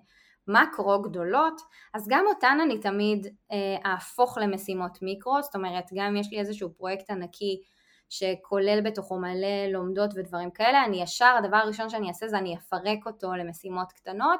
מקרו 0.48 1.01
גדולות, 1.01 1.62
אז 1.94 2.08
גם 2.08 2.25
אותן 2.27 2.58
אני 2.63 2.79
תמיד 2.79 3.27
אה, 3.51 3.91
אהפוך 3.91 4.38
למשימות 4.41 5.01
מיקרו, 5.01 5.41
זאת 5.41 5.55
אומרת 5.55 5.86
גם 5.96 6.15
יש 6.15 6.32
לי 6.32 6.39
איזשהו 6.39 6.70
פרויקט 6.77 7.10
ענקי 7.10 7.62
שכולל 8.10 8.82
בתוכו 8.82 9.20
מלא 9.20 9.65
לומדות 9.72 10.10
ודברים 10.15 10.51
כאלה, 10.51 10.86
אני 10.86 11.01
ישר, 11.01 11.36
הדבר 11.38 11.58
הראשון 11.58 11.89
שאני 11.89 12.08
אעשה 12.08 12.27
זה 12.27 12.38
אני 12.38 12.58
אפרק 12.58 13.05
אותו 13.05 13.34
למשימות 13.34 13.91
קטנות, 13.91 14.39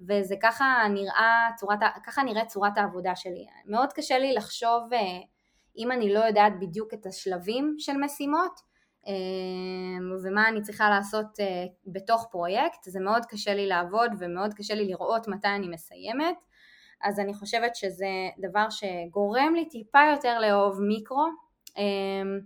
וזה 0.00 0.34
ככה 0.42 0.86
נראה, 0.90 1.48
צורת, 1.56 1.78
ככה 2.06 2.22
נראית 2.22 2.48
צורת 2.48 2.78
העבודה 2.78 3.16
שלי. 3.16 3.46
מאוד 3.66 3.92
קשה 3.92 4.18
לי 4.18 4.32
לחשוב, 4.32 4.92
אה, 4.92 4.98
אם 5.78 5.92
אני 5.92 6.14
לא 6.14 6.20
יודעת 6.20 6.52
בדיוק 6.60 6.94
את 6.94 7.06
השלבים 7.06 7.74
של 7.78 7.96
משימות, 7.96 8.60
ומה 10.24 10.48
אני 10.48 10.62
צריכה 10.62 10.90
לעשות 10.90 11.40
אה, 11.40 11.64
בתוך 11.86 12.28
פרויקט, 12.30 12.84
זה 12.84 13.00
מאוד 13.00 13.26
קשה 13.26 13.54
לי 13.54 13.66
לעבוד 13.66 14.10
ומאוד 14.18 14.54
קשה 14.54 14.74
לי 14.74 14.84
לראות 14.88 15.28
מתי 15.28 15.48
אני 15.48 15.68
מסיימת, 15.68 16.36
אז 17.02 17.20
אני 17.20 17.34
חושבת 17.34 17.76
שזה 17.76 18.06
דבר 18.38 18.66
שגורם 18.70 19.54
לי 19.54 19.68
טיפה 19.68 20.00
יותר 20.10 20.38
לאהוב 20.38 20.80
מיקרו. 20.80 21.26
אמ, 21.76 22.40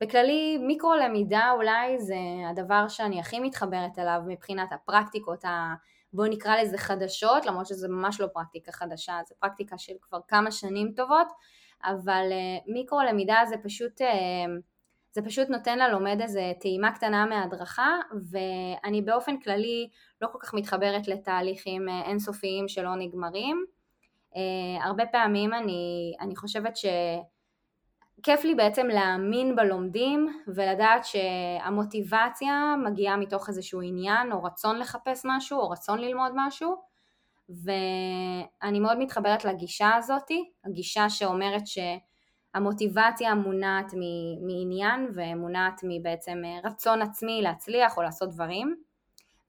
בכללי 0.00 0.58
מיקרו 0.58 0.94
למידה 0.94 1.50
אולי 1.54 1.98
זה 1.98 2.16
הדבר 2.50 2.88
שאני 2.88 3.20
הכי 3.20 3.40
מתחברת 3.40 3.98
אליו 3.98 4.20
מבחינת 4.26 4.72
הפרקטיקות 4.72 5.44
ה... 5.44 5.74
בואו 6.12 6.26
נקרא 6.28 6.56
לזה 6.56 6.78
חדשות, 6.78 7.46
למרות 7.46 7.66
שזה 7.66 7.88
ממש 7.88 8.20
לא 8.20 8.26
פרקטיקה 8.32 8.72
חדשה, 8.72 9.18
זה 9.28 9.34
פרקטיקה 9.38 9.78
של 9.78 9.92
כבר 10.00 10.18
כמה 10.28 10.50
שנים 10.50 10.92
טובות, 10.96 11.28
אבל 11.84 12.28
אה, 12.32 12.72
מיקרו 12.72 13.02
למידה 13.02 13.38
זה 13.48 13.56
פשוט 13.64 14.00
אמ, 14.00 14.58
זה 15.12 15.22
פשוט 15.22 15.48
נותן 15.48 15.78
ללומד 15.78 16.18
איזה 16.20 16.52
טעימה 16.60 16.92
קטנה 16.92 17.26
מהדרכה 17.26 17.96
ואני 18.30 19.02
באופן 19.02 19.40
כללי 19.40 19.88
לא 20.20 20.28
כל 20.32 20.38
כך 20.42 20.54
מתחברת 20.54 21.08
לתהליכים 21.08 21.88
אה, 21.88 22.02
אינסופיים 22.02 22.68
שלא 22.68 22.94
נגמרים. 22.94 23.64
Uh, 24.34 24.84
הרבה 24.84 25.06
פעמים 25.06 25.54
אני, 25.54 26.14
אני 26.20 26.36
חושבת 26.36 26.76
שכיף 26.76 28.44
לי 28.44 28.54
בעצם 28.54 28.86
להאמין 28.86 29.56
בלומדים 29.56 30.42
ולדעת 30.54 31.04
שהמוטיבציה 31.04 32.74
מגיעה 32.84 33.16
מתוך 33.16 33.48
איזשהו 33.48 33.80
עניין 33.80 34.32
או 34.32 34.44
רצון 34.44 34.78
לחפש 34.78 35.22
משהו 35.24 35.58
או 35.60 35.70
רצון 35.70 35.98
ללמוד 35.98 36.32
משהו 36.34 36.76
ואני 37.48 38.80
מאוד 38.80 38.98
מתחברת 38.98 39.44
לגישה 39.44 39.94
הזאתי, 39.94 40.50
הגישה 40.64 41.10
שאומרת 41.10 41.66
ש... 41.66 41.78
המוטיבציה 42.54 43.34
מונעת 43.34 43.92
מעניין 44.40 45.10
ומונעת 45.14 45.80
מבעצם 45.82 46.42
אה, 46.44 46.70
רצון 46.70 47.02
עצמי 47.02 47.42
להצליח 47.42 47.96
או 47.96 48.02
לעשות 48.02 48.30
דברים. 48.30 48.76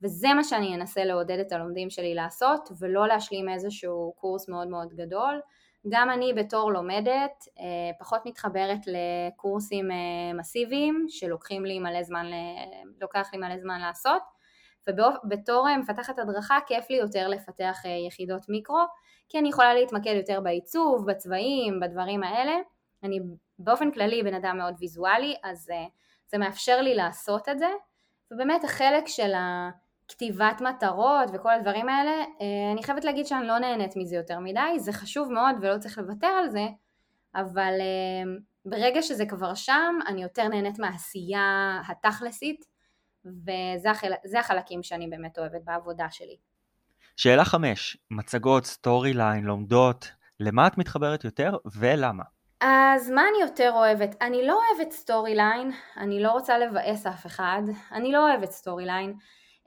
וזה 0.02 0.28
מה 0.34 0.44
שאני 0.44 0.74
אנסה 0.74 1.04
לעודד 1.04 1.38
את 1.38 1.52
הלומדים 1.52 1.90
שלי 1.90 2.14
לעשות 2.14 2.68
ולא 2.78 3.08
להשלים 3.08 3.48
איזשהו 3.48 4.12
קורס 4.16 4.48
מאוד 4.48 4.68
מאוד 4.68 4.94
גדול. 4.94 5.40
גם 5.88 6.10
אני 6.10 6.32
בתור 6.32 6.72
לומדת 6.72 7.44
אה, 7.60 7.90
פחות 7.98 8.26
מתחברת 8.26 8.80
לקורסים 8.86 9.90
אה, 9.90 10.32
מסיביים 10.34 11.06
שלוקחים 11.08 11.64
לי 11.64 11.78
מלא 11.78 12.02
זמן, 12.02 12.26
לוקח 13.00 13.28
לי 13.32 13.38
מלא 13.38 13.58
זמן 13.58 13.80
לעשות. 13.80 14.22
ובתור 14.88 15.66
מפתחת 15.76 16.18
הדרכה 16.18 16.58
כיף 16.66 16.90
לי 16.90 16.96
יותר 16.96 17.28
לפתח 17.28 17.76
יחידות 18.06 18.48
מיקרו 18.48 18.84
כי 19.28 19.38
אני 19.38 19.48
יכולה 19.48 19.74
להתמקד 19.74 20.14
יותר 20.16 20.40
בעיצוב, 20.40 21.10
בצבעים, 21.10 21.80
בדברים 21.80 22.22
האלה 22.22 22.52
אני 23.02 23.20
באופן 23.58 23.90
כללי 23.90 24.22
בן 24.22 24.34
אדם 24.34 24.58
מאוד 24.58 24.74
ויזואלי, 24.78 25.34
אז 25.44 25.70
uh, 25.70 25.90
זה 26.26 26.38
מאפשר 26.38 26.80
לי 26.80 26.94
לעשות 26.94 27.48
את 27.48 27.58
זה, 27.58 27.68
ובאמת 28.30 28.64
החלק 28.64 29.06
של 29.06 29.32
הכתיבת 29.36 30.60
מטרות 30.60 31.30
וכל 31.32 31.50
הדברים 31.52 31.88
האלה, 31.88 32.24
uh, 32.24 32.72
אני 32.72 32.82
חייבת 32.82 33.04
להגיד 33.04 33.26
שאני 33.26 33.46
לא 33.46 33.58
נהנית 33.58 33.96
מזה 33.96 34.16
יותר 34.16 34.38
מדי, 34.38 34.78
זה 34.78 34.92
חשוב 34.92 35.32
מאוד 35.32 35.56
ולא 35.60 35.78
צריך 35.78 35.98
לוותר 35.98 36.26
על 36.26 36.50
זה, 36.50 36.66
אבל 37.34 37.72
uh, 37.78 38.42
ברגע 38.64 39.02
שזה 39.02 39.26
כבר 39.26 39.54
שם, 39.54 39.98
אני 40.06 40.22
יותר 40.22 40.48
נהנית 40.48 40.78
מהעשייה 40.78 41.80
התכלסית, 41.88 42.64
וזה 43.24 43.90
החל... 43.90 44.12
החלקים 44.38 44.82
שאני 44.82 45.08
באמת 45.08 45.38
אוהבת 45.38 45.64
בעבודה 45.64 46.06
שלי. 46.10 46.36
שאלה 47.16 47.44
חמש, 47.44 47.96
מצגות, 48.10 48.64
Storyline, 48.64 49.44
לומדות, 49.44 50.12
למה 50.40 50.66
את 50.66 50.78
מתחברת 50.78 51.24
יותר 51.24 51.56
ולמה? 51.74 52.24
אז 52.60 53.10
מה 53.10 53.22
אני 53.28 53.40
יותר 53.40 53.72
אוהבת? 53.74 54.16
אני 54.22 54.46
לא 54.46 54.58
אוהבת 54.70 54.92
Storyline, 54.92 55.70
אני 55.96 56.22
לא 56.22 56.30
רוצה 56.30 56.58
לבאס 56.58 57.06
אף 57.06 57.26
אחד, 57.26 57.62
אני 57.92 58.12
לא 58.12 58.28
אוהבת 58.28 58.50
Storyline. 58.50 59.14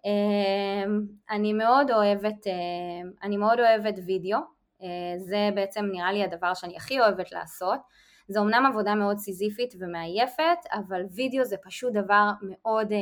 אמ, 0.06 1.02
אני 1.30 1.54
מאוד 1.54 1.92
אוהבת, 1.92 2.48
אמ, 2.48 3.12
אני 3.24 3.38
מאוד 3.38 3.60
אוהבת 3.60 3.94
וידאו, 4.06 4.38
אה, 4.82 4.88
זה 5.18 5.50
בעצם 5.56 5.86
נראה 5.92 6.12
לי 6.12 6.24
הדבר 6.24 6.54
שאני 6.54 6.78
הכי 6.78 7.00
אוהבת 7.00 7.32
לעשות. 7.32 7.80
זה 8.28 8.40
אומנם 8.40 8.66
עבודה 8.70 8.96
מאוד 8.96 9.18
סיזיפית 9.18 9.74
ומעייפת, 9.80 10.60
אבל 10.72 11.02
וידאו 11.16 11.46
זה 11.46 11.56
פשוט 11.64 11.94
דבר 11.94 12.30
מאוד 12.42 12.94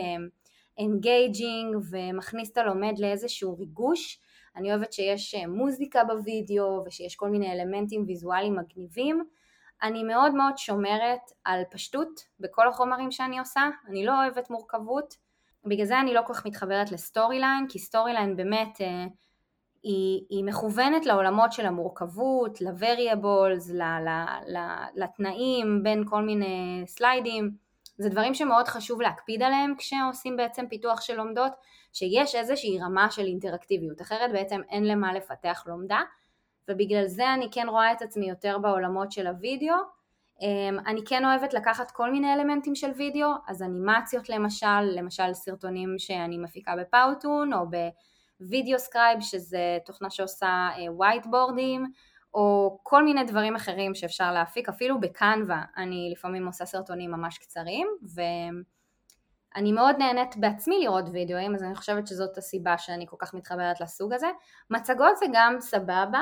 engaging 0.80 1.76
אמ, 1.76 1.82
ומכניס 1.92 2.52
את 2.52 2.58
הלומד 2.58 2.94
לאיזשהו 3.00 3.58
ריגוש. 3.58 4.20
אני 4.56 4.70
אוהבת 4.70 4.94
שיש 4.94 5.36
אה, 5.36 5.48
מוזיקה 5.48 6.04
בווידאו 6.04 6.84
ושיש 6.86 7.16
כל 7.16 7.30
מיני 7.30 7.52
אלמנטים 7.52 8.04
ויזואליים 8.08 8.56
מגניבים. 8.56 9.24
אני 9.84 10.04
מאוד 10.04 10.34
מאוד 10.36 10.58
שומרת 10.58 11.32
על 11.44 11.62
פשטות 11.72 12.22
בכל 12.40 12.68
החומרים 12.68 13.12
שאני 13.12 13.40
עושה, 13.40 13.62
אני 13.88 14.06
לא 14.06 14.24
אוהבת 14.24 14.50
מורכבות, 14.50 15.16
בגלל 15.66 15.86
זה 15.86 16.00
אני 16.00 16.14
לא 16.14 16.22
כל 16.26 16.34
כך 16.34 16.46
מתחברת 16.46 16.92
ל 16.92 17.40
Storyline, 17.40 17.66
כי 17.70 17.80
Storyline 17.80 18.36
באמת 18.36 18.82
אה, 18.82 19.06
היא, 19.84 20.26
היא 20.30 20.44
מכוונת 20.44 21.06
לעולמות 21.06 21.52
של 21.52 21.66
המורכבות, 21.66 22.62
ל-variables, 22.62 23.74
לתנאים 24.96 25.84
בין 25.84 26.04
כל 26.10 26.22
מיני 26.22 26.84
סליידים, 26.88 27.52
זה 27.98 28.10
דברים 28.10 28.34
שמאוד 28.34 28.68
חשוב 28.68 29.02
להקפיד 29.02 29.44
עליהם 29.44 29.74
כשעושים 29.78 30.38
בעצם 30.38 30.66
פיתוח 30.70 31.02
של 31.02 31.16
לומדות, 31.16 31.52
שיש 31.94 32.36
איזושהי 32.36 32.80
רמה 32.80 33.12
של 33.12 33.26
אינטראקטיביות, 33.26 34.02
אחרת 34.02 34.32
בעצם 34.32 34.62
אין 34.70 34.84
למה 34.88 35.14
לפתח 35.14 35.64
לומדה. 35.68 36.02
ובגלל 36.70 37.08
זה 37.08 37.34
אני 37.34 37.48
כן 37.52 37.66
רואה 37.70 37.92
את 37.92 38.02
עצמי 38.02 38.30
יותר 38.30 38.58
בעולמות 38.58 39.12
של 39.12 39.28
הוידאו. 39.28 39.76
אמ, 40.42 40.80
אני 40.88 41.02
כן 41.06 41.26
אוהבת 41.26 41.54
לקחת 41.54 41.92
כל 41.92 42.12
מיני 42.12 42.34
אלמנטים 42.34 42.76
של 42.76 42.92
וידאו, 42.92 43.30
אז 43.48 43.62
אנימציות 43.62 44.30
למשל, 44.30 44.82
למשל 44.82 45.34
סרטונים 45.34 45.96
שאני 45.98 46.38
מפיקה 46.38 46.76
ב 46.76 46.86
Powtoon 46.86 47.54
או 47.54 47.60
ב 48.40 48.80
VideoScribe 48.80 49.22
שזה 49.22 49.78
תוכנה 49.86 50.10
שעושה 50.10 50.70
ווייטבורדים, 50.90 51.84
אה, 51.84 51.90
או 52.34 52.80
כל 52.84 53.04
מיני 53.04 53.24
דברים 53.24 53.56
אחרים 53.56 53.96
שאפשר 53.96 54.32
להפיק, 54.32 54.70
אפילו 54.70 55.00
ב 55.00 55.11
Canva 55.11 55.64
אני 55.78 56.10
לפעמים 56.12 56.48
עושה 56.48 56.66
סרטונים 56.66 57.12
ממש 57.12 57.38
קצרים, 57.38 57.88
ואני 58.16 59.72
מאוד 59.72 59.96
נהנית 60.00 60.38
בעצמי 60.38 60.80
לראות 60.80 61.06
וידאוים, 61.14 61.56
אז 61.56 61.64
אני 61.64 61.76
חושבת 61.76 62.08
שזאת 62.08 62.38
הסיבה 62.38 62.78
שאני 62.78 63.06
כל 63.08 63.16
כך 63.20 63.34
מתחברת 63.34 63.82
לסוג 63.82 64.14
הזה. 64.14 64.28
מצגות 64.70 65.18
זה 65.18 65.26
גם 65.34 65.56
סבבה, 65.60 66.22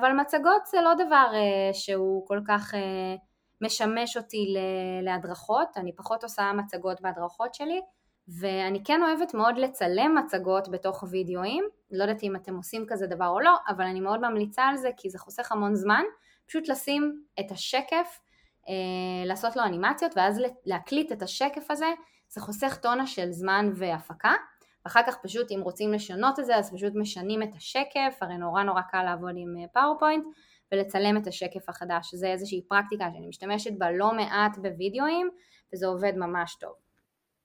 אבל 0.00 0.12
מצגות 0.12 0.66
זה 0.66 0.80
לא 0.80 0.94
דבר 0.94 1.30
אה, 1.34 1.74
שהוא 1.74 2.26
כל 2.26 2.40
כך 2.48 2.74
אה, 2.74 3.14
משמש 3.60 4.16
אותי 4.16 4.54
להדרכות, 5.02 5.68
אני 5.76 5.96
פחות 5.96 6.22
עושה 6.22 6.52
מצגות 6.52 7.00
בהדרכות 7.00 7.54
שלי, 7.54 7.80
ואני 8.40 8.84
כן 8.84 9.00
אוהבת 9.02 9.34
מאוד 9.34 9.58
לצלם 9.58 10.14
מצגות 10.18 10.68
בתוך 10.68 11.04
וידאוים, 11.10 11.64
לא 11.90 12.02
יודעת 12.02 12.22
אם 12.22 12.36
אתם 12.36 12.56
עושים 12.56 12.84
כזה 12.88 13.06
דבר 13.06 13.28
או 13.28 13.40
לא, 13.40 13.56
אבל 13.68 13.84
אני 13.84 14.00
מאוד 14.00 14.20
ממליצה 14.20 14.62
על 14.62 14.76
זה 14.76 14.90
כי 14.96 15.10
זה 15.10 15.18
חוסך 15.18 15.52
המון 15.52 15.74
זמן, 15.74 16.02
פשוט 16.46 16.68
לשים 16.68 17.22
את 17.40 17.50
השקף, 17.50 18.20
אה, 18.68 19.26
לעשות 19.26 19.56
לו 19.56 19.64
אנימציות 19.64 20.12
ואז 20.16 20.40
להקליט 20.66 21.12
את 21.12 21.22
השקף 21.22 21.70
הזה, 21.70 21.88
זה 22.28 22.40
חוסך 22.40 22.78
טונה 22.82 23.06
של 23.06 23.32
זמן 23.32 23.70
והפקה, 23.74 24.32
ואחר 24.84 25.00
כך 25.06 25.16
פשוט 25.22 25.52
אם 25.52 25.60
רוצים 25.62 25.92
לשנות 25.92 26.38
את 26.38 26.44
זה 26.44 26.56
אז 26.56 26.74
פשוט 26.74 26.92
משנים 26.94 27.42
את 27.42 27.54
השקף, 27.56 28.16
הרי 28.20 28.36
נורא 28.36 28.62
נורא 28.62 28.82
קל 28.82 29.02
לעבוד 29.02 29.34
עם 29.36 29.66
PowerPoint, 29.72 30.24
ולצלם 30.72 31.16
את 31.16 31.26
השקף 31.26 31.68
החדש, 31.68 32.14
זה 32.14 32.26
איזושהי 32.26 32.62
פרקטיקה 32.68 33.04
שאני 33.12 33.28
משתמשת 33.28 33.72
בה 33.78 33.90
לא 33.90 34.14
מעט 34.14 34.58
בווידאוים 34.58 35.30
וזה 35.74 35.86
עובד 35.86 36.12
ממש 36.16 36.56
טוב. 36.60 36.72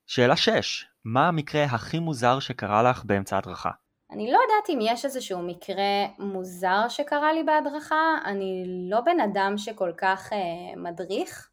שאלה 0.08 0.36
6. 0.36 0.86
מה 1.06 1.27
המקרה 1.27 1.63
הכי 1.63 2.00
מוזר 2.00 2.39
שקרה 2.39 2.84
לך 2.84 3.06
באמצע 3.06 3.38
הדרכה? 3.38 3.72
אני 4.12 4.32
לא 4.32 4.38
יודעת 4.38 4.70
אם 4.70 4.79
יש 4.82 5.06
איזשהו 5.06 5.41
מקרה 5.41 6.06
מוזר 6.20 6.89
שקרה 6.89 7.34
לי 7.34 7.44
בהדרכה, 7.44 8.17
אני 8.25 8.65
לא 8.89 9.01
בן 9.01 9.20
אדם 9.20 9.58
שכל 9.58 9.91
כך 9.98 10.34
אה, 10.34 10.82
מדריך, 10.82 11.50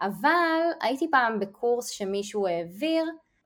אבל 0.00 0.60
הייתי 0.80 1.10
פעם 1.10 1.40
בקורס 1.40 1.90
שמישהו 1.90 2.46
העביר 2.46 3.04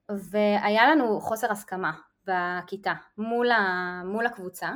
והיה 0.09 0.91
לנו 0.91 1.21
חוסר 1.21 1.53
הסכמה 1.53 1.93
בכיתה 2.25 2.93
מול, 3.19 3.51
ה, 3.51 4.03
מול 4.05 4.27
הקבוצה. 4.27 4.71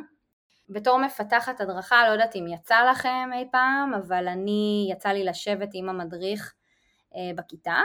בתור 0.69 0.99
מפתחת 0.99 1.61
הדרכה, 1.61 2.07
לא 2.07 2.13
יודעת 2.13 2.37
אם 2.37 2.47
יצא 2.49 2.91
לכם 2.91 3.31
אי 3.35 3.49
פעם, 3.53 3.95
אבל 3.95 4.29
אני, 4.29 4.89
יצא 4.93 5.09
לי 5.09 5.25
לשבת 5.25 5.69
עם 5.75 5.89
המדריך 5.89 6.55
אה, 7.15 7.31
בכיתה. 7.37 7.77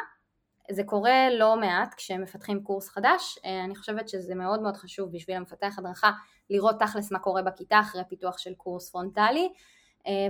זה 0.72 0.84
קורה 0.84 1.30
לא 1.30 1.56
מעט 1.56 1.94
כשמפתחים 1.94 2.63
קורס 2.63 2.89
חדש, 2.89 3.39
אה, 3.46 3.63
אני 3.63 3.75
חושבת 3.75 4.10
שזה 4.10 4.36
מאוד 4.36 4.62
מאוד 4.62 4.77
חשוב 4.77 5.12
בשביל 5.12 5.36
המפתח 5.36 5.75
הדרכה 5.77 6.12
לראות 6.50 6.80
תכלס 6.80 7.12
מה 7.12 7.20
קורה 7.20 7.42
בכיתה 7.42 7.80
אחרי 7.80 8.01
פיתוח 8.10 8.38
של 8.38 8.54
קורס 8.54 8.89
פרונטלי 8.89 9.50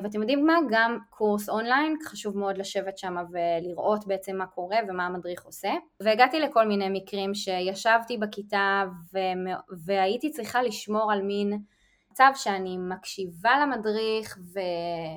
ואתם 0.03 0.19
יודעים 0.22 0.46
מה, 0.46 0.57
גם 0.69 0.98
קורס 1.10 1.50
אונליין, 1.50 1.96
חשוב 2.05 2.38
מאוד 2.38 2.57
לשבת 2.57 2.98
שם 2.98 3.15
ולראות 3.31 4.07
בעצם 4.07 4.36
מה 4.36 4.46
קורה 4.46 4.77
ומה 4.88 5.05
המדריך 5.05 5.46
עושה. 5.46 5.72
והגעתי 6.00 6.39
לכל 6.39 6.67
מיני 6.67 6.88
מקרים 6.89 7.36
שישבתי 7.36 8.17
בכיתה 8.17 8.84
והייתי 9.86 10.29
צריכה 10.29 10.62
לשמור 10.62 11.12
על 11.12 11.22
מין 11.22 11.60
מצב 12.17 12.31
שאני 12.36 12.77
מקשיבה 12.77 13.51
למדריך 13.62 14.38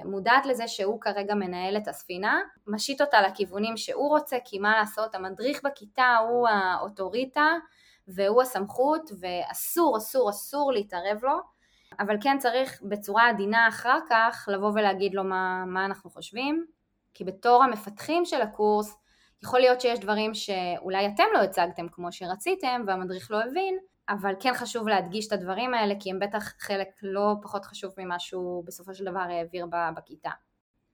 ומודעת 0.05 0.47
לזה 0.47 0.69
שהוא 0.69 1.01
כרגע 1.01 1.35
מנהל 1.35 1.77
את 1.77 1.89
הספינה, 1.89 2.41
משיט 2.67 3.01
אותה 3.01 3.23
לכיוונים 3.23 3.77
שהוא 3.77 4.09
רוצה, 4.09 4.37
כי 4.45 4.59
מה 4.59 4.79
לעשות, 4.79 5.15
המדריך 5.15 5.61
בכיתה 5.65 6.17
הוא 6.29 6.49
האוטוריטה 6.49 7.47
והוא 8.09 8.43
הסמכות 8.43 9.11
ואסור 9.21 9.97
אסור 9.97 10.31
אסור 10.31 10.73
להתערב 10.73 11.19
לו, 11.23 11.39
אבל 11.99 12.17
כן 12.21 12.39
צריך 12.39 12.83
בצורה 12.83 13.29
עדינה 13.29 13.69
אחר 13.69 13.99
כך 14.11 14.49
לבוא 14.53 14.71
ולהגיד 14.75 15.15
לו 15.15 15.25
מה, 15.25 15.65
מה 15.67 15.85
אנחנו 15.85 16.11
חושבים, 16.11 16.67
כי 17.15 17.25
בתור 17.25 17.65
המפתחים 17.65 18.25
של 18.25 18.43
הקורס 18.43 18.97
יכול 19.43 19.61
להיות 19.61 19.81
שיש 19.81 20.01
דברים 20.01 20.35
שאולי 20.35 21.07
אתם 21.07 21.25
לא 21.35 21.39
הצגתם 21.39 21.89
כמו 21.89 22.13
שרציתם 22.13 22.83
והמדריך 22.87 23.31
לא 23.31 23.43
הבין, 23.43 23.79
אבל 24.09 24.35
כן 24.41 24.55
חשוב 24.55 24.89
להדגיש 24.89 25.27
את 25.27 25.33
הדברים 25.33 25.75
האלה 25.75 25.95
כי 26.01 26.11
הם 26.11 26.19
בטח 26.19 26.53
חלק 26.59 26.89
לא 27.03 27.35
פחות 27.43 27.65
חשוב 27.65 27.93
ממה 27.99 28.19
שהוא 28.19 28.65
בסופו 28.67 28.95
של 28.95 29.05
דבר 29.05 29.21
העביר 29.21 29.67
בכיתה. 29.97 30.31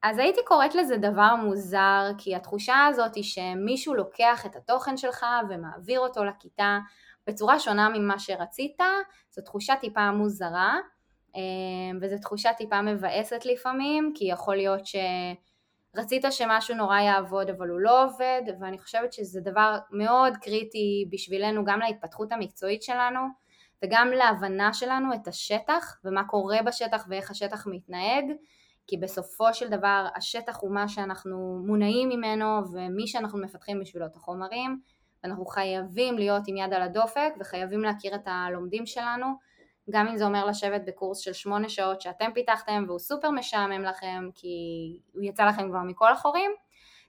אז 0.03 0.19
הייתי 0.19 0.41
קוראת 0.45 0.75
לזה 0.75 0.97
דבר 0.97 1.35
מוזר 1.35 2.11
כי 2.19 2.37
התחושה 2.37 2.87
הזאת 2.87 3.15
היא 3.15 3.25
שמישהו 3.25 3.95
לוקח 3.95 4.47
את 4.47 4.57
התוכן 4.57 4.97
שלך 4.97 5.27
ומעביר 5.49 6.01
אותו 6.01 6.25
לכיתה 6.25 6.79
בצורה 7.27 7.59
שונה 7.59 7.89
ממה 7.89 8.19
שרצית, 8.19 8.77
זו 9.31 9.43
תחושה 9.43 9.75
טיפה 9.81 10.11
מוזרה 10.11 10.77
אה, 11.37 11.99
וזו 12.01 12.17
תחושה 12.19 12.53
טיפה 12.53 12.83
מבאסת 12.83 13.45
לפעמים 13.45 14.13
כי 14.15 14.25
יכול 14.25 14.57
להיות 14.57 14.87
ש... 14.87 14.97
רצית 15.97 16.25
שמשהו 16.31 16.75
נורא 16.75 17.01
יעבוד 17.01 17.51
אבל 17.51 17.69
הוא 17.69 17.81
לא 17.81 18.05
עובד 18.05 18.43
ואני 18.61 18.79
חושבת 18.79 19.13
שזה 19.13 19.41
דבר 19.41 19.79
מאוד 19.91 20.37
קריטי 20.37 21.09
בשבילנו 21.13 21.65
גם 21.65 21.81
להתפתחות 21.81 22.33
המקצועית 22.33 22.83
שלנו 22.83 23.21
וגם 23.85 24.11
להבנה 24.11 24.75
שלנו 24.75 25.15
את 25.15 25.29
השטח 25.29 26.01
ומה 26.05 26.25
קורה 26.25 26.63
בשטח 26.63 27.07
ואיך 27.09 27.31
השטח 27.31 27.67
מתנהג 27.67 28.25
כי 28.87 28.97
בסופו 28.97 29.55
של 29.55 29.69
דבר 29.69 30.07
השטח 30.17 30.59
הוא 30.61 30.75
מה 30.75 30.89
שאנחנו 30.89 31.63
מונעים 31.67 32.09
ממנו 32.09 32.61
ומי 32.73 33.07
שאנחנו 33.07 33.39
מפתחים 33.39 33.81
בשבילו 33.81 34.07
את 34.07 34.17
החומרים 34.17 34.81
ואנחנו 35.25 35.47
חייבים 35.47 36.19
להיות 36.19 36.43
עם 36.47 36.57
יד 36.57 36.73
על 36.73 36.83
הדופק 36.83 37.33
וחייבים 37.41 37.83
להכיר 37.83 38.15
את 38.15 38.23
הלומדים 38.27 38.87
שלנו 38.87 39.27
גם 39.91 40.09
אם 40.09 40.17
זה 40.17 40.25
אומר 40.25 40.45
לשבת 40.45 40.83
בקורס 40.87 41.19
של 41.19 41.33
שמונה 41.33 41.69
שעות 41.69 42.01
שאתם 42.01 42.31
פיתחתם 42.35 42.85
והוא 42.87 42.99
סופר 42.99 43.31
משעמם 43.31 43.83
לכם 43.83 44.29
כי 44.35 44.49
הוא 45.13 45.23
יצא 45.23 45.45
לכם 45.45 45.69
כבר 45.69 45.83
מכל 45.83 46.13
החורים, 46.13 46.51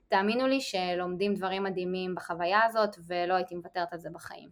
תאמינו 0.08 0.46
לי 0.46 0.60
שלומדים 0.60 1.34
דברים 1.34 1.62
מדהימים 1.62 2.14
בחוויה 2.14 2.64
הזאת 2.64 2.96
ולא 3.06 3.34
הייתי 3.34 3.54
מוותרת 3.54 3.92
על 3.92 3.98
זה 3.98 4.08
בחיים. 4.12 4.48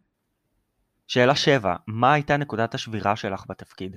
שאלה 1.06 1.36
7, 1.36 1.76
מה 1.86 2.12
הייתה 2.12 2.36
נקודת 2.36 2.74
השבירה 2.74 3.16
שלך 3.16 3.44
בתפקיד? 3.48 3.96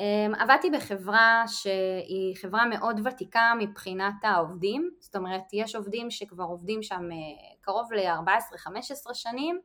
אמ, 0.00 0.34
עבדתי 0.34 0.70
בחברה 0.70 1.44
שהיא 1.46 2.36
חברה 2.36 2.66
מאוד 2.66 3.00
ותיקה 3.04 3.52
מבחינת 3.58 4.14
העובדים, 4.22 4.90
זאת 5.00 5.16
אומרת 5.16 5.42
יש 5.52 5.76
עובדים 5.76 6.10
שכבר 6.10 6.44
עובדים 6.44 6.82
שם 6.82 7.08
אה, 7.12 7.56
קרוב 7.60 7.92
ל-14-15 7.92 9.14
שנים 9.14 9.60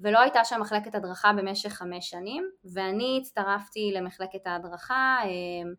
ולא 0.00 0.20
הייתה 0.20 0.44
שם 0.44 0.60
מחלקת 0.60 0.94
הדרכה 0.94 1.32
במשך 1.32 1.68
חמש 1.68 2.10
שנים 2.10 2.50
ואני 2.74 3.18
הצטרפתי 3.20 3.92
למחלקת 3.94 4.46
ההדרכה, 4.46 5.18
אמ, 5.24 5.74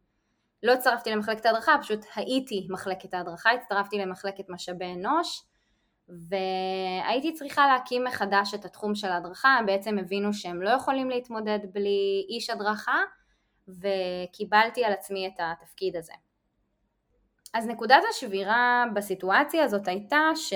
לא 0.64 0.72
הצטרפתי 0.72 1.12
למחלקת 1.12 1.46
ההדרכה, 1.46 1.76
פשוט 1.82 2.00
הייתי 2.16 2.68
מחלקת 2.70 3.14
ההדרכה, 3.14 3.52
הצטרפתי 3.52 3.98
למחלקת 3.98 4.50
משאבי 4.50 4.94
אנוש 4.94 5.44
והייתי 6.30 7.34
צריכה 7.34 7.68
להקים 7.68 8.04
מחדש 8.04 8.54
את 8.54 8.66
התחום 8.66 8.96
של 8.96 9.08
ההדרכה, 9.08 9.50
הם 9.50 9.66
בעצם 9.66 9.98
הבינו 9.98 10.34
שהם 10.34 10.62
לא 10.62 10.70
יכולים 10.70 11.10
להתמודד 11.10 11.60
בלי 11.74 12.26
איש 12.30 12.50
הדרכה 12.50 12.98
וקיבלתי 13.68 14.86
על 14.86 14.94
עצמי 14.94 15.28
את 15.28 15.40
התפקיד 15.40 15.96
הזה. 15.96 16.14
אז 17.54 17.68
נקודת 17.68 18.02
השבירה 18.10 18.86
בסיטואציה 18.96 19.64
הזאת 19.64 19.88
הייתה 19.88 20.20
ש... 20.36 20.54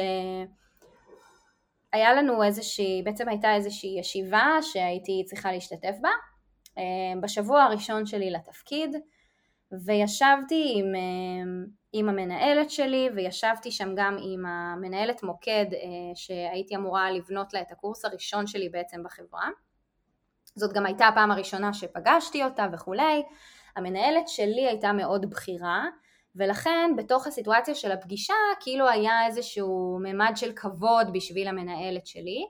היה 1.93 2.13
לנו 2.13 2.43
איזושהי, 2.43 3.01
בעצם 3.05 3.29
הייתה 3.29 3.55
איזושהי 3.55 3.99
ישיבה 3.99 4.57
שהייתי 4.61 5.23
צריכה 5.25 5.51
להשתתף 5.51 5.95
בה 6.01 6.09
אה, 6.77 7.21
בשבוע 7.21 7.63
הראשון 7.63 8.05
שלי 8.05 8.31
לתפקיד 8.31 8.95
וישבתי 9.85 10.73
עם, 10.75 10.95
אה, 10.95 11.69
עם 11.93 12.09
המנהלת 12.09 12.71
שלי 12.71 13.09
וישבתי 13.15 13.71
שם 13.71 13.89
גם 13.95 14.17
עם 14.21 14.45
המנהלת 14.45 15.23
מוקד 15.23 15.65
אה, 15.73 16.15
שהייתי 16.15 16.75
אמורה 16.75 17.11
לבנות 17.11 17.53
לה 17.53 17.61
את 17.61 17.71
הקורס 17.71 18.05
הראשון 18.05 18.47
שלי 18.47 18.69
בעצם 18.69 19.03
בחברה 19.03 19.49
זאת 20.59 20.73
גם 20.73 20.85
הייתה 20.85 21.07
הפעם 21.07 21.31
הראשונה 21.31 21.73
שפגשתי 21.73 22.43
אותה 22.43 22.67
וכולי 22.73 23.23
המנהלת 23.75 24.27
שלי 24.27 24.67
הייתה 24.67 24.91
מאוד 24.93 25.29
בכירה 25.29 25.85
ולכן 26.35 26.91
בתוך 26.97 27.27
הסיטואציה 27.27 27.75
של 27.75 27.91
הפגישה 27.91 28.33
כאילו 28.59 28.89
היה 28.89 29.25
איזשהו 29.25 29.99
ממד 30.03 30.31
של 30.35 30.51
כבוד 30.55 31.13
בשביל 31.13 31.47
המנהלת 31.47 32.07
שלי, 32.07 32.45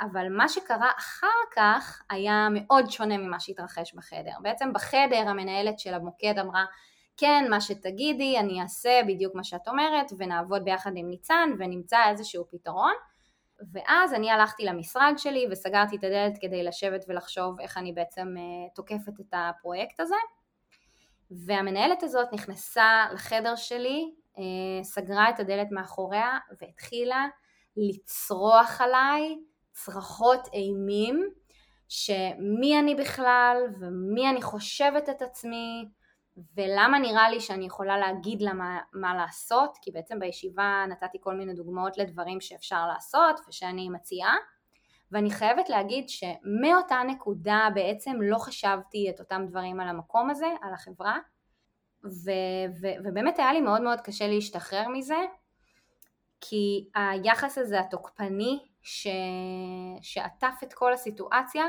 אבל 0.00 0.26
מה 0.30 0.48
שקרה 0.48 0.90
אחר 0.98 1.26
כך 1.56 2.02
היה 2.10 2.48
מאוד 2.50 2.90
שונה 2.90 3.18
ממה 3.18 3.40
שהתרחש 3.40 3.94
בחדר. 3.94 4.32
בעצם 4.42 4.72
בחדר 4.72 5.28
המנהלת 5.28 5.78
של 5.78 5.94
המוקד 5.94 6.38
אמרה 6.38 6.64
כן, 7.16 7.44
מה 7.50 7.60
שתגידי, 7.60 8.38
אני 8.38 8.62
אעשה 8.62 9.00
בדיוק 9.08 9.34
מה 9.34 9.44
שאת 9.44 9.68
אומרת 9.68 10.12
ונעבוד 10.18 10.64
ביחד 10.64 10.90
עם 10.96 11.10
ניצן 11.10 11.50
ונמצא 11.58 11.98
איזשהו 12.08 12.44
פתרון. 12.50 12.92
ואז 13.72 14.14
אני 14.14 14.30
הלכתי 14.30 14.64
למשרד 14.64 15.12
שלי 15.16 15.46
וסגרתי 15.50 15.96
את 15.96 16.04
הדלת 16.04 16.38
כדי 16.40 16.62
לשבת 16.62 17.04
ולחשוב 17.08 17.60
איך 17.60 17.78
אני 17.78 17.92
בעצם 17.92 18.34
אה, 18.38 18.68
תוקפת 18.74 19.20
את 19.20 19.34
הפרויקט 19.34 20.00
הזה. 20.00 20.14
והמנהלת 21.30 22.02
הזאת 22.02 22.28
נכנסה 22.32 23.06
לחדר 23.12 23.56
שלי, 23.56 24.14
אה, 24.38 24.84
סגרה 24.84 25.30
את 25.30 25.40
הדלת 25.40 25.68
מאחוריה 25.70 26.38
והתחילה 26.60 27.26
לצרוח 27.76 28.80
עליי 28.80 29.38
צרחות 29.72 30.48
אימים 30.52 31.30
שמי 31.88 32.78
אני 32.78 32.94
בכלל 32.94 33.56
ומי 33.80 34.30
אני 34.30 34.42
חושבת 34.42 35.08
את 35.08 35.22
עצמי 35.22 35.88
ולמה 36.56 36.98
נראה 36.98 37.30
לי 37.30 37.40
שאני 37.40 37.66
יכולה 37.66 37.98
להגיד 37.98 38.42
לה 38.42 38.52
מה, 38.52 38.78
מה 38.92 39.14
לעשות, 39.14 39.78
כי 39.82 39.90
בעצם 39.90 40.18
בישיבה 40.18 40.84
נתתי 40.88 41.18
כל 41.20 41.34
מיני 41.34 41.54
דוגמאות 41.54 41.98
לדברים 41.98 42.40
שאפשר 42.40 42.86
לעשות 42.86 43.40
ושאני 43.48 43.88
מציעה, 43.88 44.36
ואני 45.12 45.30
חייבת 45.30 45.68
להגיד 45.68 46.08
שמאותה 46.08 47.02
נקודה 47.06 47.68
בעצם 47.74 48.16
לא 48.22 48.38
חשבתי 48.38 49.10
את 49.10 49.20
אותם 49.20 49.46
דברים 49.48 49.80
על 49.80 49.88
המקום 49.88 50.30
הזה, 50.30 50.48
על 50.62 50.74
החברה, 50.74 51.18
ו, 52.04 52.30
ו, 52.82 52.86
ובאמת 53.04 53.38
היה 53.38 53.52
לי 53.52 53.60
מאוד 53.60 53.82
מאוד 53.82 54.00
קשה 54.00 54.28
להשתחרר 54.28 54.88
מזה, 54.88 55.18
כי 56.40 56.88
היחס 56.94 57.58
הזה 57.58 57.80
התוקפני 57.80 58.58
ש, 58.82 59.06
שעטף 60.02 60.54
את 60.62 60.72
כל 60.72 60.92
הסיטואציה 60.92 61.64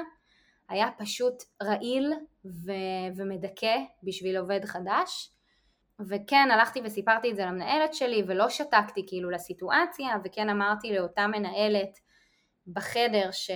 היה 0.72 0.88
פשוט 0.98 1.44
רעיל 1.64 2.14
ו, 2.46 2.72
ומדכא 3.16 3.76
בשביל 4.04 4.38
עובד 4.38 4.66
חדש. 4.66 5.32
וכן 6.10 6.50
הלכתי 6.52 6.82
וסיפרתי 6.84 7.32
את 7.32 7.36
זה 7.36 7.46
למנהלת 7.46 7.94
שלי 7.94 8.24
ולא 8.28 8.50
שתקתי 8.50 9.06
כאילו 9.08 9.30
לסיטואציה 9.30 10.18
וכן 10.24 10.50
אמרתי 10.50 10.94
לאותה 10.94 11.28
מנהלת 11.28 12.00
בחדר 12.68 13.32
ש, 13.32 13.52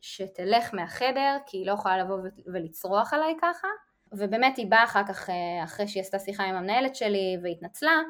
שתלך 0.00 0.74
מהחדר 0.74 1.36
כי 1.46 1.56
היא 1.58 1.66
לא 1.66 1.72
יכולה 1.72 1.98
לבוא 1.98 2.18
ולצרוח 2.52 3.14
עליי 3.14 3.34
ככה 3.42 3.68
ובאמת 4.12 4.56
היא 4.56 4.70
באה 4.70 4.84
אחר 4.84 5.02
כך 5.08 5.30
אה, 5.30 5.64
אחרי 5.64 5.88
שהיא 5.88 6.00
עשתה 6.00 6.18
שיחה 6.18 6.44
עם 6.44 6.54
המנהלת 6.54 6.96
שלי 6.96 7.36
והתנצלה 7.42 8.00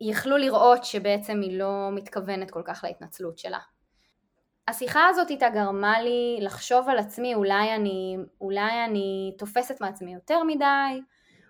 יכלו 0.00 0.36
לראות 0.36 0.84
שבעצם 0.84 1.40
היא 1.40 1.58
לא 1.58 1.90
מתכוונת 1.92 2.50
כל 2.50 2.62
כך 2.64 2.84
להתנצלות 2.84 3.38
שלה. 3.38 3.58
השיחה 4.68 5.08
הזאת 5.08 5.30
איתה 5.30 5.48
גרמה 5.48 6.00
לי 6.00 6.38
לחשוב 6.40 6.88
על 6.88 6.98
עצמי, 6.98 7.34
אולי 7.34 7.74
אני, 7.74 8.16
אולי 8.40 8.84
אני 8.84 9.34
תופסת 9.38 9.80
מעצמי 9.80 10.14
יותר 10.14 10.42
מדי, 10.42 11.00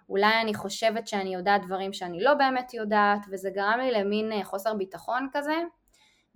אולי 0.09 0.41
אני 0.41 0.55
חושבת 0.55 1.09
שאני 1.09 1.35
יודעת 1.35 1.67
דברים 1.67 1.93
שאני 1.93 2.23
לא 2.23 2.35
באמת 2.35 2.75
יודעת, 2.75 3.27
וזה 3.31 3.51
גרם 3.51 3.79
לי 3.81 3.91
למין 3.91 4.33
אה, 4.33 4.45
חוסר 4.45 4.75
ביטחון 4.75 5.29
כזה, 5.33 5.57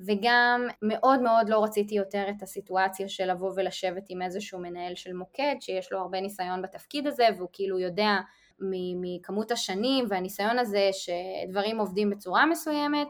וגם 0.00 0.66
מאוד 0.82 1.20
מאוד 1.20 1.48
לא 1.48 1.64
רציתי 1.64 1.94
יותר 1.94 2.24
את 2.28 2.42
הסיטואציה 2.42 3.08
של 3.08 3.30
לבוא 3.30 3.52
ולשבת 3.56 4.02
עם 4.08 4.22
איזשהו 4.22 4.58
מנהל 4.58 4.94
של 4.94 5.12
מוקד, 5.12 5.54
שיש 5.60 5.92
לו 5.92 5.98
הרבה 5.98 6.20
ניסיון 6.20 6.62
בתפקיד 6.62 7.06
הזה, 7.06 7.26
והוא 7.36 7.48
כאילו 7.52 7.78
יודע 7.78 8.16
מכמות 9.00 9.50
השנים 9.50 10.04
והניסיון 10.08 10.58
הזה 10.58 10.90
שדברים 10.92 11.78
עובדים 11.78 12.10
בצורה 12.10 12.46
מסוימת, 12.46 13.08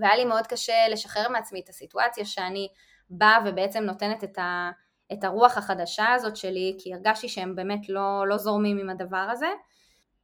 והיה 0.00 0.16
לי 0.16 0.24
מאוד 0.24 0.46
קשה 0.46 0.88
לשחרר 0.90 1.28
מעצמי 1.28 1.60
את 1.60 1.68
הסיטואציה 1.68 2.24
שאני 2.24 2.68
באה 3.10 3.38
ובעצם 3.46 3.84
נותנת 3.84 4.24
את, 4.24 4.38
ה, 4.38 4.70
את 5.12 5.24
הרוח 5.24 5.58
החדשה 5.58 6.12
הזאת 6.12 6.36
שלי, 6.36 6.76
כי 6.78 6.94
הרגשתי 6.94 7.28
שהם 7.28 7.56
באמת 7.56 7.88
לא, 7.88 8.24
לא 8.28 8.36
זורמים 8.36 8.78
עם 8.78 8.90
הדבר 8.90 9.26
הזה. 9.32 9.48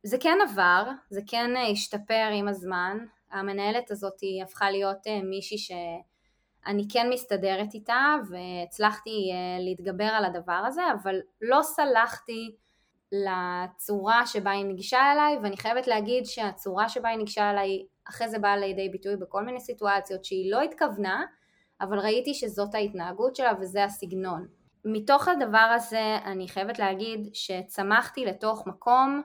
זה 0.02 0.16
כן 0.20 0.38
עבר, 0.50 0.90
זה 1.10 1.20
כן 1.26 1.56
אה, 1.56 1.66
השתפר 1.66 2.28
עם 2.34 2.48
הזמן, 2.48 2.98
המנהלת 3.30 3.90
הזאת 3.90 4.16
הפכה 4.42 4.70
להיות 4.70 5.06
אה, 5.06 5.22
מישהי 5.22 5.58
שאני 5.58 6.86
כן 6.92 7.10
מסתדרת 7.10 7.74
איתה 7.74 8.14
והצלחתי 8.30 9.10
אה, 9.10 9.64
להתגבר 9.64 10.04
על 10.04 10.24
הדבר 10.24 10.62
הזה, 10.66 10.82
אבל 11.02 11.16
לא 11.40 11.62
סלחתי 11.62 12.56
לצורה 13.12 14.26
שבה 14.26 14.50
היא 14.50 14.64
ניגשה 14.64 15.12
אליי, 15.12 15.38
ואני 15.42 15.56
חייבת 15.56 15.86
להגיד 15.86 16.26
שהצורה 16.26 16.88
שבה 16.88 17.08
היא 17.08 17.18
ניגשה 17.18 17.50
אליי 17.50 17.84
אחרי 18.10 18.28
זה 18.28 18.38
באה 18.38 18.56
לידי 18.56 18.88
ביטוי 18.88 19.16
בכל 19.16 19.44
מיני 19.44 19.60
סיטואציות 19.60 20.24
שהיא 20.24 20.52
לא 20.52 20.60
התכוונה, 20.60 21.24
אבל 21.80 21.98
ראיתי 21.98 22.34
שזאת 22.34 22.74
ההתנהגות 22.74 23.36
שלה 23.36 23.52
וזה 23.60 23.84
הסגנון. 23.84 24.46
מתוך 24.84 25.28
הדבר 25.28 25.72
הזה 25.76 26.18
אני 26.24 26.48
חייבת 26.48 26.78
להגיד 26.78 27.28
שצמחתי 27.32 28.24
לתוך 28.24 28.66
מקום 28.66 29.22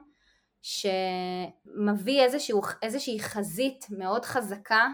שמביא 0.62 2.22
איזשהו, 2.22 2.62
איזושהי 2.82 3.20
חזית 3.20 3.86
מאוד 3.90 4.26
חזקה 4.26 4.88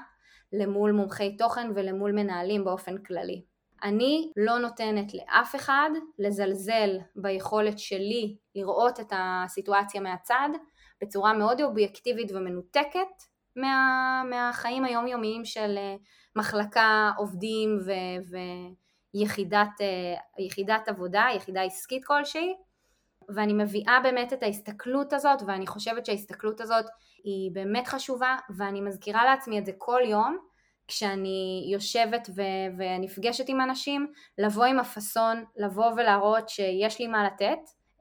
למול 0.53 0.91
מומחי 0.91 1.37
תוכן 1.37 1.71
ולמול 1.75 2.11
מנהלים 2.11 2.63
באופן 2.63 2.97
כללי. 2.97 3.41
אני 3.83 4.31
לא 4.37 4.57
נותנת 4.57 5.13
לאף 5.13 5.55
אחד 5.55 5.89
לזלזל 6.19 6.97
ביכולת 7.15 7.79
שלי 7.79 8.35
לראות 8.55 8.99
את 8.99 9.13
הסיטואציה 9.15 10.01
מהצד 10.01 10.49
בצורה 11.01 11.33
מאוד 11.33 11.61
אובייקטיבית 11.61 12.31
ומנותקת 12.31 13.30
מה, 13.55 14.23
מהחיים 14.29 14.85
היומיומיים 14.85 15.45
של 15.45 15.77
אה, 15.77 15.95
מחלקה, 16.35 17.11
עובדים 17.17 17.79
ו, 17.85 17.91
ויחידת 19.13 19.81
אה, 19.81 20.77
עבודה, 20.87 21.27
יחידה 21.35 21.61
עסקית 21.61 22.05
כלשהי. 22.05 22.53
ואני 23.35 23.53
מביאה 23.53 23.99
באמת 24.03 24.33
את 24.33 24.43
ההסתכלות 24.43 25.13
הזאת 25.13 25.39
ואני 25.47 25.67
חושבת 25.67 26.05
שההסתכלות 26.05 26.61
הזאת 26.61 26.85
היא 27.23 27.51
באמת 27.53 27.87
חשובה 27.87 28.35
ואני 28.57 28.81
מזכירה 28.81 29.25
לעצמי 29.25 29.59
את 29.59 29.65
זה 29.65 29.71
כל 29.77 30.01
יום 30.05 30.37
כשאני 30.87 31.69
יושבת 31.73 32.29
ו- 32.35 32.77
ונפגשת 32.77 33.49
עם 33.49 33.61
אנשים, 33.61 34.11
לבוא 34.37 34.65
עם 34.65 34.79
הפאסון, 34.79 35.43
לבוא 35.57 35.91
ולהראות 35.97 36.49
שיש 36.49 36.99
לי 36.99 37.07
מה 37.07 37.23
לתת, 37.23 37.59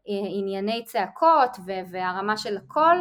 אה, 0.08 0.28
ענייני 0.38 0.84
צעקות 0.84 1.56
ו- 1.66 1.90
והרמה 1.90 2.36
של 2.36 2.56
הכל, 2.56 2.96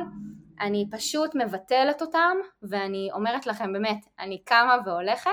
אני 0.62 0.86
פשוט 0.92 1.36
מבטלת 1.36 2.02
אותם 2.02 2.38
ואני 2.62 3.10
אומרת 3.14 3.48
לכם 3.48 3.74
באמת, 3.74 4.06
אני 4.20 4.44
קמה 4.44 4.76
והולכת 4.86 5.32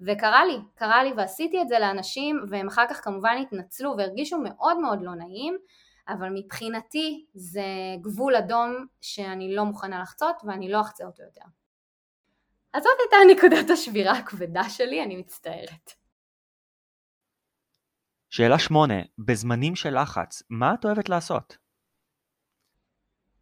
וקרה 0.00 0.44
לי, 0.44 0.58
קרה 0.74 1.04
לי 1.04 1.12
ועשיתי 1.16 1.62
את 1.62 1.68
זה 1.68 1.78
לאנשים 1.78 2.40
והם 2.50 2.68
אחר 2.68 2.84
כך 2.90 3.04
כמובן 3.04 3.36
התנצלו 3.42 3.94
והרגישו 3.98 4.38
מאוד 4.38 4.78
מאוד 4.78 4.98
לא 5.02 5.14
נעים 5.14 5.56
אבל 6.08 6.28
מבחינתי 6.34 7.26
זה 7.34 7.64
גבול 8.00 8.36
אדום 8.36 8.86
שאני 9.00 9.54
לא 9.54 9.64
מוכנה 9.64 10.02
לחצות 10.02 10.36
ואני 10.44 10.72
לא 10.72 10.80
אחצה 10.80 11.04
אותו 11.04 11.22
יותר. 11.22 11.44
אז 12.72 12.82
זאת 12.82 12.92
הייתה 13.00 13.16
נקודת 13.34 13.70
השבירה 13.70 14.12
הכבדה 14.12 14.68
שלי, 14.68 15.02
אני 15.02 15.16
מצטערת. 15.16 15.92
שאלה 18.30 18.58
שמונה, 18.58 18.94
בזמנים 19.18 19.76
של 19.76 20.02
לחץ, 20.02 20.42
מה 20.50 20.74
את 20.74 20.84
אוהבת 20.84 21.08
לעשות? 21.08 21.56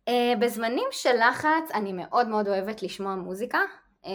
Uh, 0.09 0.39
בזמנים 0.39 0.89
של 0.91 1.17
לחץ 1.29 1.71
אני 1.75 1.93
מאוד 1.93 2.29
מאוד 2.29 2.49
אוהבת 2.49 2.83
לשמוע 2.83 3.15
מוזיקה. 3.15 3.59
Um, 4.05 4.09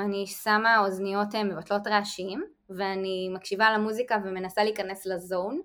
אני 0.00 0.26
שמה 0.26 0.78
אוזניות 0.78 1.34
uh, 1.34 1.44
מבטלות 1.44 1.86
רעשים 1.86 2.44
ואני 2.70 3.28
מקשיבה 3.34 3.70
למוזיקה 3.70 4.18
ומנסה 4.24 4.64
להיכנס 4.64 5.06
לזון. 5.06 5.60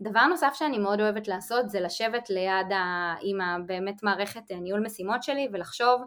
דבר 0.00 0.26
נוסף 0.26 0.52
שאני 0.54 0.78
מאוד 0.78 1.00
אוהבת 1.00 1.28
לעשות 1.28 1.70
זה 1.70 1.80
לשבת 1.80 2.30
ליד 2.30 2.72
ה... 2.72 3.14
עם 3.22 3.40
הבאמת 3.40 4.02
מערכת 4.02 4.42
ניהול 4.50 4.80
משימות 4.80 5.22
שלי 5.22 5.48
ולחשוב 5.52 6.02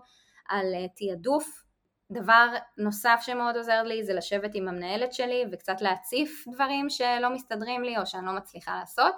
על 0.50 0.66
תעדוף 0.96 1.64
דבר 2.12 2.48
נוסף 2.78 3.20
שמאוד 3.22 3.58
עוזר 3.58 3.84
לי 3.84 4.04
זה 4.04 4.14
לשבת 4.14 4.52
עם 4.54 4.68
המנהלת 4.68 5.14
שלי 5.14 5.46
וקצת 5.52 5.82
להציף 5.82 6.46
דברים 6.54 6.90
שלא 6.90 7.30
מסתדרים 7.34 7.84
לי 7.84 7.98
או 7.98 8.06
שאני 8.06 8.26
לא 8.26 8.32
מצליחה 8.32 8.80
לעשות. 8.80 9.16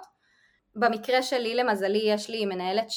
במקרה 0.76 1.22
שלי 1.22 1.54
למזלי 1.54 2.02
יש 2.04 2.30
לי 2.30 2.46
מנהלת 2.46 2.90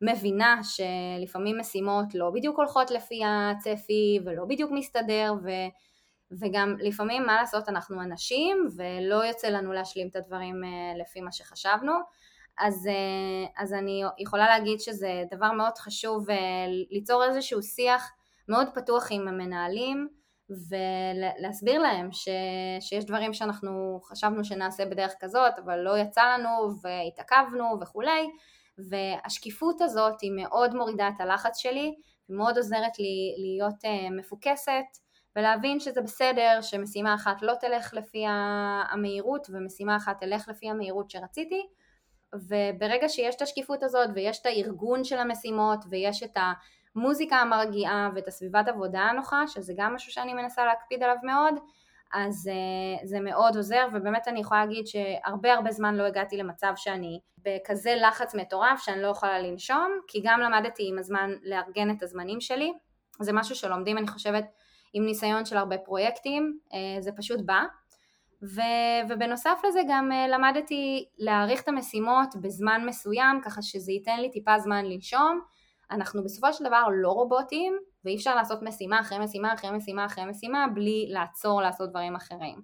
שמבינה 0.00 0.60
שלפעמים 0.62 1.58
משימות 1.58 2.14
לא 2.14 2.30
בדיוק 2.30 2.56
הולכות 2.56 2.90
לפי 2.90 3.20
הצפי 3.26 4.20
ולא 4.24 4.44
בדיוק 4.44 4.70
מסתדר 4.74 5.34
ו... 5.44 5.50
וגם 6.32 6.76
לפעמים 6.78 7.26
מה 7.26 7.36
לעשות 7.36 7.68
אנחנו 7.68 8.02
אנשים 8.02 8.68
ולא 8.76 9.24
יוצא 9.24 9.48
לנו 9.48 9.72
להשלים 9.72 10.08
את 10.08 10.16
הדברים 10.16 10.64
אה, 10.64 10.98
לפי 11.00 11.20
מה 11.20 11.32
שחשבנו. 11.32 11.92
אז, 12.58 12.86
אה, 12.86 13.62
אז 13.62 13.72
אני 13.72 14.02
יכולה 14.18 14.46
להגיד 14.46 14.80
שזה 14.80 15.24
דבר 15.30 15.52
מאוד 15.52 15.78
חשוב 15.78 16.30
אה, 16.30 16.36
ליצור 16.90 17.24
איזשהו 17.24 17.62
שיח 17.62 18.12
מאוד 18.48 18.68
פתוח 18.74 19.06
עם 19.10 19.28
המנהלים 19.28 20.08
ולהסביר 20.50 21.80
להם 21.82 22.12
ש, 22.12 22.28
שיש 22.80 23.04
דברים 23.04 23.32
שאנחנו 23.32 24.00
חשבנו 24.02 24.44
שנעשה 24.44 24.86
בדרך 24.86 25.12
כזאת 25.20 25.58
אבל 25.64 25.78
לא 25.78 25.98
יצא 25.98 26.22
לנו 26.22 26.70
והתעכבנו 26.82 27.78
וכולי 27.80 28.28
והשקיפות 28.88 29.80
הזאת 29.80 30.20
היא 30.20 30.32
מאוד 30.32 30.74
מורידה 30.74 31.08
את 31.08 31.20
הלחץ 31.20 31.56
שלי 31.56 31.94
ומאוד 32.28 32.56
עוזרת 32.56 32.98
לי 32.98 33.34
להיות 33.38 33.84
uh, 33.84 34.12
מפוקסת 34.18 34.84
ולהבין 35.36 35.80
שזה 35.80 36.00
בסדר 36.00 36.58
שמשימה 36.62 37.14
אחת 37.14 37.42
לא 37.42 37.54
תלך 37.60 37.94
לפי 37.94 38.24
המהירות 38.92 39.46
ומשימה 39.50 39.96
אחת 39.96 40.20
תלך 40.20 40.48
לפי 40.48 40.70
המהירות 40.70 41.10
שרציתי 41.10 41.66
וברגע 42.34 43.08
שיש 43.08 43.34
את 43.34 43.42
השקיפות 43.42 43.82
הזאת 43.82 44.10
ויש 44.14 44.40
את 44.40 44.46
הארגון 44.46 45.04
של 45.04 45.18
המשימות 45.18 45.84
ויש 45.90 46.22
את. 46.22 46.36
המוזיקה 46.96 47.36
המרגיעה 47.36 48.10
ואת 48.14 48.28
הסביבת 48.28 48.68
עבודה 48.68 49.00
הנוחה, 49.00 49.46
שזה 49.46 49.72
גם 49.76 49.94
משהו 49.94 50.12
שאני 50.12 50.34
מנסה 50.34 50.64
להקפיד 50.64 51.02
עליו 51.02 51.16
מאוד, 51.22 51.54
אז 52.12 52.50
uh, 52.52 53.06
זה 53.06 53.20
מאוד 53.20 53.56
עוזר, 53.56 53.86
ובאמת 53.92 54.28
אני 54.28 54.40
יכולה 54.40 54.64
להגיד 54.64 54.86
שהרבה 54.86 55.52
הרבה 55.52 55.70
זמן 55.70 55.94
לא 55.94 56.02
הגעתי 56.02 56.36
למצב 56.36 56.72
שאני 56.76 57.20
בכזה 57.38 57.94
לחץ 57.94 58.34
מטורף 58.34 58.80
שאני 58.80 59.02
לא 59.02 59.08
יכולה 59.08 59.38
לנשום, 59.38 60.00
כי 60.08 60.20
גם 60.24 60.40
למדתי 60.40 60.82
עם 60.88 60.98
הזמן 60.98 61.30
לארגן 61.42 61.90
את 61.90 62.02
הזמנים 62.02 62.40
שלי, 62.40 62.72
זה 63.20 63.32
משהו 63.32 63.54
שלומדים 63.54 63.98
אני 63.98 64.08
חושבת 64.08 64.44
עם 64.92 65.04
ניסיון 65.04 65.44
של 65.44 65.56
הרבה 65.56 65.78
פרויקטים, 65.78 66.58
uh, 66.68 67.02
זה 67.02 67.10
פשוט 67.12 67.40
בא, 67.44 67.62
ו, 68.42 68.60
ובנוסף 69.08 69.58
לזה 69.68 69.80
גם 69.88 70.12
אה, 70.12 70.28
למדתי 70.28 71.04
להעריך 71.18 71.62
את 71.62 71.68
המשימות 71.68 72.36
בזמן 72.40 72.82
מסוים 72.86 73.40
ככה 73.44 73.62
שזה 73.62 73.92
ייתן 73.92 74.20
לי 74.20 74.30
טיפה 74.30 74.58
זמן 74.58 74.84
לנשום. 74.84 75.40
אנחנו 75.90 76.24
בסופו 76.24 76.52
של 76.52 76.64
דבר 76.64 76.84
לא 76.92 77.08
רובוטים 77.08 77.78
ואי 78.04 78.16
אפשר 78.16 78.34
לעשות 78.34 78.62
משימה 78.62 79.00
אחרי 79.00 79.18
משימה 79.18 79.54
אחרי 79.54 79.70
משימה 79.70 80.06
אחרי 80.06 80.24
משימה 80.24 80.66
בלי 80.74 81.06
לעצור 81.08 81.62
לעשות 81.62 81.90
דברים 81.90 82.16
אחרים. 82.16 82.60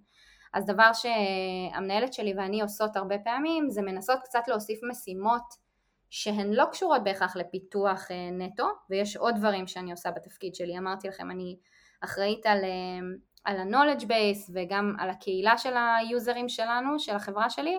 אז 0.55 0.67
דבר 0.67 0.91
שהמנהלת 0.93 2.13
שלי 2.13 2.35
ואני 2.37 2.63
עושות 2.63 2.97
הרבה 2.97 3.19
פעמים 3.19 3.71
זה 3.71 3.83
מנסות 3.83 4.19
קצת 4.25 4.49
להוסיף 4.49 4.79
משימות 4.91 5.67
שהן 6.11 6.53
לא 6.53 6.65
קשורות 6.73 7.05
בהכרח 7.05 7.37
לפיתוח 7.37 8.11
אה, 8.11 8.31
נטו 8.31 8.69
ויש 8.91 9.17
עוד 9.17 9.35
דברים 9.37 9.67
שאני 9.67 9.91
עושה 9.91 10.11
בתפקיד 10.11 10.55
שלי, 10.55 10.79
אמרתי 10.79 11.09
לכם 11.09 11.31
אני 11.31 11.57
אחראית 12.05 12.47
על, 12.47 12.65
אה, 12.65 12.99
על 13.45 13.57
ה-knowledge 13.57 14.03
base 14.03 14.51
וגם 14.55 14.97
על 14.99 15.11
הקהילה 15.11 15.59
של 15.59 15.75
היוזרים 15.77 16.49
שלנו, 16.49 16.99
של 16.99 17.17
החברה 17.17 17.51
שלי 17.51 17.79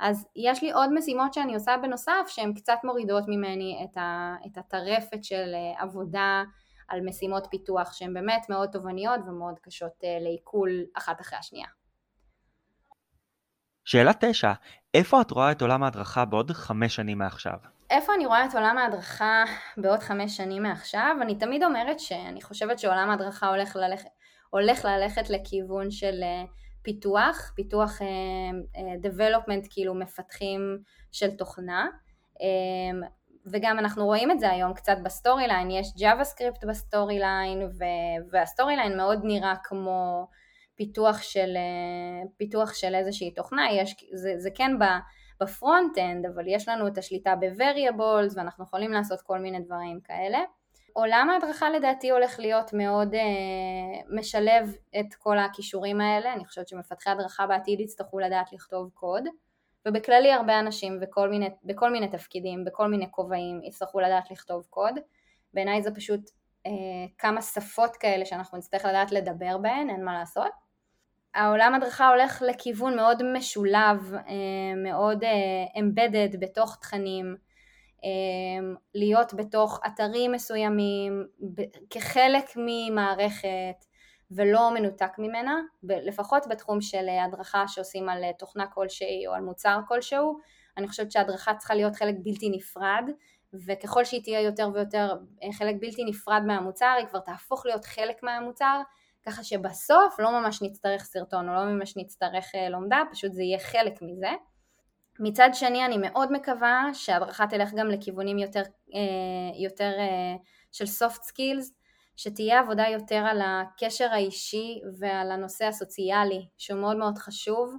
אז 0.00 0.26
יש 0.36 0.62
לי 0.62 0.72
עוד 0.72 0.92
משימות 0.92 1.34
שאני 1.34 1.54
עושה 1.54 1.76
בנוסף 1.82 2.26
שהן 2.26 2.54
קצת 2.54 2.78
מורידות 2.84 3.24
ממני 3.28 3.86
את, 4.46 4.58
הטרפת 4.58 5.24
של 5.24 5.54
אה, 5.54 5.82
עבודה 5.82 6.42
על 6.88 7.00
משימות 7.04 7.46
פיתוח 7.50 7.92
שהן 7.92 8.14
באמת 8.14 8.46
מאוד 8.48 8.68
תובעניות 8.72 9.20
ומאוד 9.26 9.58
קשות 9.58 10.04
לעיכול 10.20 10.84
אחת 10.94 11.20
אחרי 11.20 11.38
השנייה. 11.38 11.66
שאלה 13.84 14.12
תשע, 14.20 14.52
איפה 14.94 15.20
את 15.20 15.30
רואה 15.30 15.52
את 15.52 15.62
עולם 15.62 15.82
ההדרכה 15.82 16.24
בעוד 16.24 16.50
חמש 16.50 16.96
שנים 16.96 17.18
מעכשיו? 17.18 17.56
איפה 17.90 18.14
אני 18.14 18.26
רואה 18.26 18.44
את 18.44 18.54
עולם 18.54 18.78
ההדרכה 18.78 19.44
בעוד 19.76 19.98
חמש 19.98 20.36
שנים 20.36 20.62
מעכשיו? 20.62 21.16
אני 21.22 21.38
תמיד 21.38 21.64
אומרת 21.64 22.00
שאני 22.00 22.42
חושבת 22.42 22.78
שעולם 22.78 23.10
ההדרכה 23.10 23.48
הולך 23.48 23.76
ללכת, 23.76 24.08
הולך 24.50 24.84
ללכת 24.84 25.30
לכיוון 25.30 25.90
של 25.90 26.20
אה, 26.22 26.44
פיתוח, 26.82 27.52
פיתוח 27.54 27.98
uh, 27.98 29.06
development 29.06 29.66
כאילו 29.70 29.94
מפתחים 29.94 30.78
של 31.12 31.30
תוכנה 31.30 31.86
וגם 33.50 33.78
אנחנו 33.78 34.04
רואים 34.04 34.30
את 34.30 34.40
זה 34.40 34.50
היום 34.50 34.74
קצת 34.74 34.96
ב-Storyline, 35.02 35.70
יש 35.70 35.86
JavaScript 35.98 36.66
ב-Storyline 36.68 37.70
וה-Storyline 38.30 38.96
מאוד 38.96 39.20
נראה 39.24 39.54
כמו 39.64 40.28
פיתוח 40.74 41.22
של, 41.22 41.56
אה, 41.56 42.28
פיתוח 42.36 42.74
של 42.74 42.94
איזושהי 42.94 43.30
תוכנה, 43.30 43.72
יש, 43.72 43.96
זה, 44.14 44.34
זה 44.38 44.50
כן 44.54 44.72
ב-front 45.40 45.98
end, 45.98 46.26
אבל 46.26 46.44
יש 46.46 46.68
לנו 46.68 46.86
את 46.86 46.98
השליטה 46.98 47.34
ב-variables 47.36 48.36
ואנחנו 48.36 48.64
יכולים 48.64 48.92
לעשות 48.92 49.20
כל 49.20 49.38
מיני 49.38 49.60
דברים 49.60 50.00
כאלה. 50.00 50.38
עולם 50.92 51.30
ההדרכה 51.30 51.70
לדעתי 51.70 52.10
הולך 52.10 52.40
להיות 52.40 52.72
מאוד 52.72 53.14
uh, 53.14 54.16
משלב 54.18 54.74
את 55.00 55.14
כל 55.14 55.38
הכישורים 55.38 56.00
האלה, 56.00 56.32
אני 56.32 56.44
חושבת 56.44 56.68
שמפתחי 56.68 57.10
הדרכה 57.10 57.46
בעתיד 57.46 57.80
יצטרכו 57.80 58.18
לדעת 58.18 58.52
לכתוב 58.52 58.90
קוד, 58.94 59.24
ובכללי 59.86 60.32
הרבה 60.32 60.60
אנשים 60.60 61.00
בכל 61.00 61.28
מיני, 61.28 61.48
בכל 61.64 61.90
מיני 61.90 62.08
תפקידים, 62.08 62.64
בכל 62.64 62.88
מיני 62.88 63.06
כובעים 63.10 63.60
יצטרכו 63.64 64.00
לדעת 64.00 64.30
לכתוב 64.30 64.66
קוד. 64.70 64.94
בעיניי 65.54 65.82
זה 65.82 65.94
פשוט 65.94 66.20
uh, 66.66 66.70
כמה 67.18 67.42
שפות 67.42 67.96
כאלה 67.96 68.24
שאנחנו 68.24 68.58
נצטרך 68.58 68.84
לדעת 68.84 69.12
לדבר 69.12 69.58
בהן, 69.58 69.90
אין 69.90 70.04
מה 70.04 70.18
לעשות. 70.18 70.68
העולם 71.34 71.74
הדרכה 71.74 72.08
הולך 72.08 72.42
לכיוון 72.48 72.96
מאוד 72.96 73.22
משולב, 73.32 74.14
אה, 74.14 74.74
מאוד 74.76 75.24
אה, 75.24 75.80
embedded 75.80 76.36
בתוך 76.38 76.76
תכנים, 76.80 77.36
אה, 78.04 78.68
להיות 78.94 79.34
בתוך 79.34 79.80
אתרים 79.86 80.32
מסוימים 80.32 81.26
כחלק 81.90 82.44
ממערכת 82.56 83.84
ולא 84.30 84.70
מנותק 84.74 85.12
ממנה, 85.18 85.60
לפחות 85.82 86.46
בתחום 86.50 86.80
של 86.80 87.06
הדרכה 87.26 87.68
שעושים 87.68 88.08
על 88.08 88.22
תוכנה 88.38 88.66
כלשהי 88.66 89.26
או 89.26 89.32
על 89.32 89.42
מוצר 89.42 89.80
כלשהו, 89.88 90.38
אני 90.76 90.88
חושבת 90.88 91.12
שהדרכה 91.12 91.54
צריכה 91.54 91.74
להיות 91.74 91.96
חלק 91.96 92.14
בלתי 92.22 92.50
נפרד 92.50 93.04
וככל 93.66 94.04
שהיא 94.04 94.22
תהיה 94.22 94.40
יותר 94.40 94.70
ויותר 94.74 95.14
חלק 95.52 95.76
בלתי 95.80 96.04
נפרד 96.04 96.42
מהמוצר 96.46 96.94
היא 96.98 97.06
כבר 97.06 97.18
תהפוך 97.18 97.66
להיות 97.66 97.84
חלק 97.84 98.22
מהמוצר 98.22 98.80
ככה 99.26 99.44
שבסוף 99.44 100.20
לא 100.20 100.40
ממש 100.40 100.62
נצטרך 100.62 101.04
סרטון 101.04 101.48
או 101.48 101.54
לא 101.54 101.64
ממש 101.64 101.96
נצטרך 101.96 102.54
אה, 102.54 102.68
לומדה, 102.68 103.02
פשוט 103.12 103.32
זה 103.32 103.42
יהיה 103.42 103.58
חלק 103.58 104.02
מזה. 104.02 104.30
מצד 105.20 105.50
שני 105.52 105.84
אני 105.84 105.98
מאוד 105.98 106.32
מקווה 106.32 106.90
שההדרכה 106.92 107.46
תלך 107.46 107.70
גם 107.76 107.88
לכיוונים 107.88 108.38
יותר, 108.38 108.62
אה, 108.94 109.58
יותר 109.64 109.92
אה, 109.98 110.36
של 110.72 110.84
soft 110.84 111.20
skills, 111.20 111.72
שתהיה 112.18 112.60
עבודה 112.60 112.88
יותר 112.88 113.24
על 113.30 113.40
הקשר 113.44 114.08
האישי 114.12 114.80
ועל 114.98 115.30
הנושא 115.30 115.64
הסוציאלי 115.64 116.46
שהוא 116.58 116.80
מאוד 116.80 116.96
מאוד 116.96 117.18
חשוב. 117.18 117.74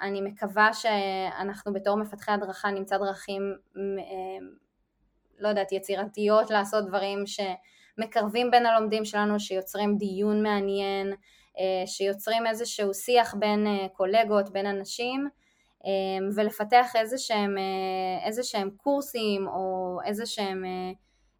אני 0.00 0.20
מקווה 0.20 0.72
שאנחנו 0.72 1.72
בתור 1.72 1.96
מפתחי 1.96 2.32
הדרכה 2.32 2.70
נמצא 2.70 2.98
דרכים, 2.98 3.42
לא 5.38 5.48
יודעת, 5.48 5.72
יצירתיות 5.72 6.50
לעשות 6.50 6.86
דברים 6.86 7.26
ש... 7.26 7.40
מקרבים 8.00 8.50
בין 8.50 8.66
הלומדים 8.66 9.04
שלנו, 9.04 9.40
שיוצרים 9.40 9.96
דיון 9.96 10.42
מעניין, 10.42 11.12
אה, 11.58 11.86
שיוצרים 11.86 12.46
איזשהו 12.46 12.94
שיח 12.94 13.34
בין 13.38 13.66
אה, 13.66 13.88
קולגות, 13.88 14.52
בין 14.52 14.66
אנשים, 14.66 15.28
אה, 15.86 16.26
ולפתח 16.36 16.96
איזה 16.96 17.18
שהם, 17.18 17.56
איזה 18.26 18.42
שהם 18.42 18.70
קורסים 18.76 19.48
או 19.48 19.98
איזה 20.04 20.26
שהם 20.26 20.64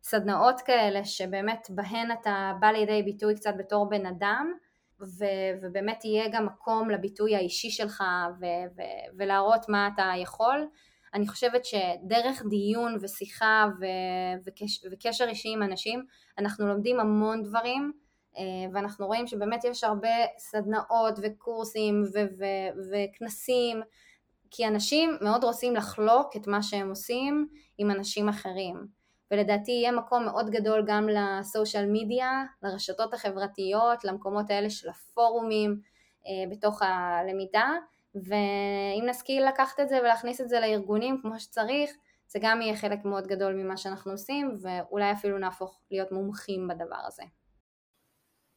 סדנאות 0.02 0.60
כאלה 0.60 1.04
שבאמת 1.04 1.66
בהן 1.70 2.12
אתה 2.12 2.52
בא 2.60 2.66
לידי 2.66 3.02
ביטוי 3.02 3.34
קצת 3.34 3.54
בתור 3.58 3.88
בן 3.88 4.06
אדם 4.06 4.52
ו- 5.00 5.52
ובאמת 5.62 6.04
יהיה 6.04 6.28
גם 6.32 6.46
מקום 6.46 6.90
לביטוי 6.90 7.36
האישי 7.36 7.70
שלך 7.70 8.02
ו- 8.40 8.44
ו- 8.76 9.16
ולהראות 9.18 9.68
מה 9.68 9.90
אתה 9.94 10.12
יכול. 10.16 10.66
אני 11.14 11.28
חושבת 11.28 11.64
שדרך 11.64 12.42
דיון 12.50 12.98
ושיחה 13.00 13.66
ו- 13.80 14.48
וקש- 14.48 14.86
וקשר 14.92 15.24
אישי 15.28 15.48
עם 15.52 15.62
אנשים 15.62 16.04
אנחנו 16.38 16.66
לומדים 16.66 17.00
המון 17.00 17.42
דברים 17.42 17.92
אה, 18.36 18.42
ואנחנו 18.72 19.06
רואים 19.06 19.26
שבאמת 19.26 19.64
יש 19.64 19.84
הרבה 19.84 20.08
סדנאות 20.38 21.18
וקורסים 21.22 22.02
ו- 22.14 22.38
ו- 22.38 22.80
וכנסים 22.90 23.80
כי 24.50 24.66
אנשים 24.66 25.16
מאוד 25.20 25.44
רוצים 25.44 25.74
לחלוק 25.74 26.36
את 26.36 26.46
מה 26.46 26.62
שהם 26.62 26.88
עושים 26.88 27.48
עם 27.78 27.90
אנשים 27.90 28.28
אחרים 28.28 28.99
ולדעתי 29.30 29.70
יהיה 29.70 29.92
מקום 29.92 30.24
מאוד 30.24 30.50
גדול 30.50 30.84
גם 30.86 31.08
לסושיאל 31.08 31.86
מדיה, 31.92 32.44
לרשתות 32.62 33.14
החברתיות, 33.14 34.04
למקומות 34.04 34.50
האלה 34.50 34.70
של 34.70 34.88
הפורומים 34.88 35.80
אה, 36.26 36.50
בתוך 36.50 36.82
הלמידה 36.82 37.68
ואם 38.14 39.04
נשכיל 39.06 39.48
לקחת 39.48 39.80
את 39.80 39.88
זה 39.88 39.98
ולהכניס 40.00 40.40
את 40.40 40.48
זה 40.48 40.60
לארגונים 40.60 41.18
כמו 41.22 41.40
שצריך, 41.40 41.90
זה 42.28 42.38
גם 42.42 42.62
יהיה 42.62 42.76
חלק 42.76 43.04
מאוד 43.04 43.26
גדול 43.26 43.54
ממה 43.54 43.76
שאנחנו 43.76 44.12
עושים, 44.12 44.56
ואולי 44.62 45.12
אפילו 45.12 45.38
נהפוך 45.38 45.80
להיות 45.90 46.12
מומחים 46.12 46.68
בדבר 46.68 47.00
הזה. 47.06 47.22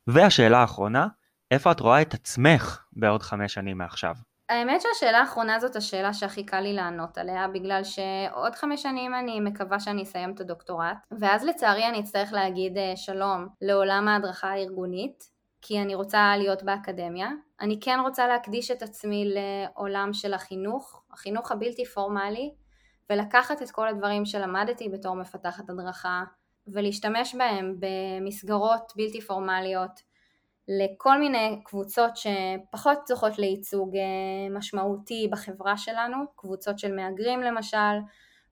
והשאלה 0.07 0.57
האחרונה, 0.57 1.07
איפה 1.51 1.71
את 1.71 1.79
רואה 1.79 2.01
את 2.01 2.13
עצמך 2.13 2.83
בעוד 2.93 3.21
חמש 3.21 3.53
שנים 3.53 3.77
מעכשיו? 3.77 4.15
האמת 4.49 4.81
שהשאלה 4.81 5.19
האחרונה 5.19 5.59
זאת 5.59 5.75
השאלה 5.75 6.13
שהכי 6.13 6.45
קל 6.45 6.59
לי 6.59 6.73
לענות 6.73 7.17
עליה, 7.17 7.47
בגלל 7.47 7.83
שעוד 7.83 8.55
חמש 8.55 8.83
שנים 8.83 9.15
אני 9.15 9.39
מקווה 9.39 9.79
שאני 9.79 10.03
אסיים 10.03 10.33
את 10.33 10.39
הדוקטורט, 10.41 10.97
ואז 11.19 11.43
לצערי 11.43 11.87
אני 11.87 11.99
אצטרך 11.99 12.33
להגיד 12.33 12.77
אה, 12.77 12.93
שלום 12.95 13.47
לעולם 13.61 14.07
ההדרכה 14.07 14.49
הארגונית, 14.49 15.23
כי 15.61 15.81
אני 15.81 15.95
רוצה 15.95 16.33
להיות 16.37 16.63
באקדמיה. 16.63 17.29
אני 17.61 17.79
כן 17.81 17.99
רוצה 18.03 18.27
להקדיש 18.27 18.71
את 18.71 18.81
עצמי 18.81 19.25
לעולם 19.25 20.13
של 20.13 20.33
החינוך, 20.33 21.03
החינוך 21.13 21.51
הבלתי 21.51 21.85
פורמלי, 21.85 22.53
ולקחת 23.09 23.61
את 23.61 23.71
כל 23.71 23.87
הדברים 23.87 24.25
שלמדתי 24.25 24.89
בתור 24.89 25.15
מפתחת 25.15 25.69
הדרכה 25.69 26.23
ולהשתמש 26.67 27.35
בהם 27.35 27.75
במסגרות 27.79 28.93
בלתי 28.95 29.21
פורמליות 29.21 30.12
לכל 30.67 31.19
מיני 31.19 31.61
קבוצות 31.65 32.11
שפחות 32.17 33.07
זוכות 33.07 33.39
לייצוג 33.39 33.95
אה, 33.95 34.55
משמעותי 34.57 35.27
בחברה 35.31 35.77
שלנו, 35.77 36.17
קבוצות 36.35 36.79
של 36.79 36.95
מהגרים 36.95 37.41
למשל, 37.41 37.97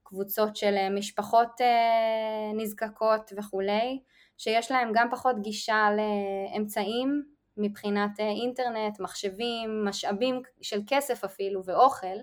קבוצות 0.02 0.56
של 0.56 0.74
אה, 0.76 0.90
משפחות 0.90 1.60
אה, 1.60 2.52
נזקקות 2.54 3.32
וכולי, 3.38 4.00
שיש 4.38 4.70
להם 4.70 4.90
גם 4.94 5.08
פחות 5.10 5.36
גישה 5.42 5.88
לאמצעים 5.96 7.22
מבחינת 7.56 8.20
אינטרנט, 8.20 9.00
מחשבים, 9.00 9.84
משאבים 9.84 10.42
של 10.62 10.80
כסף 10.86 11.24
אפילו 11.24 11.64
ואוכל, 11.64 12.16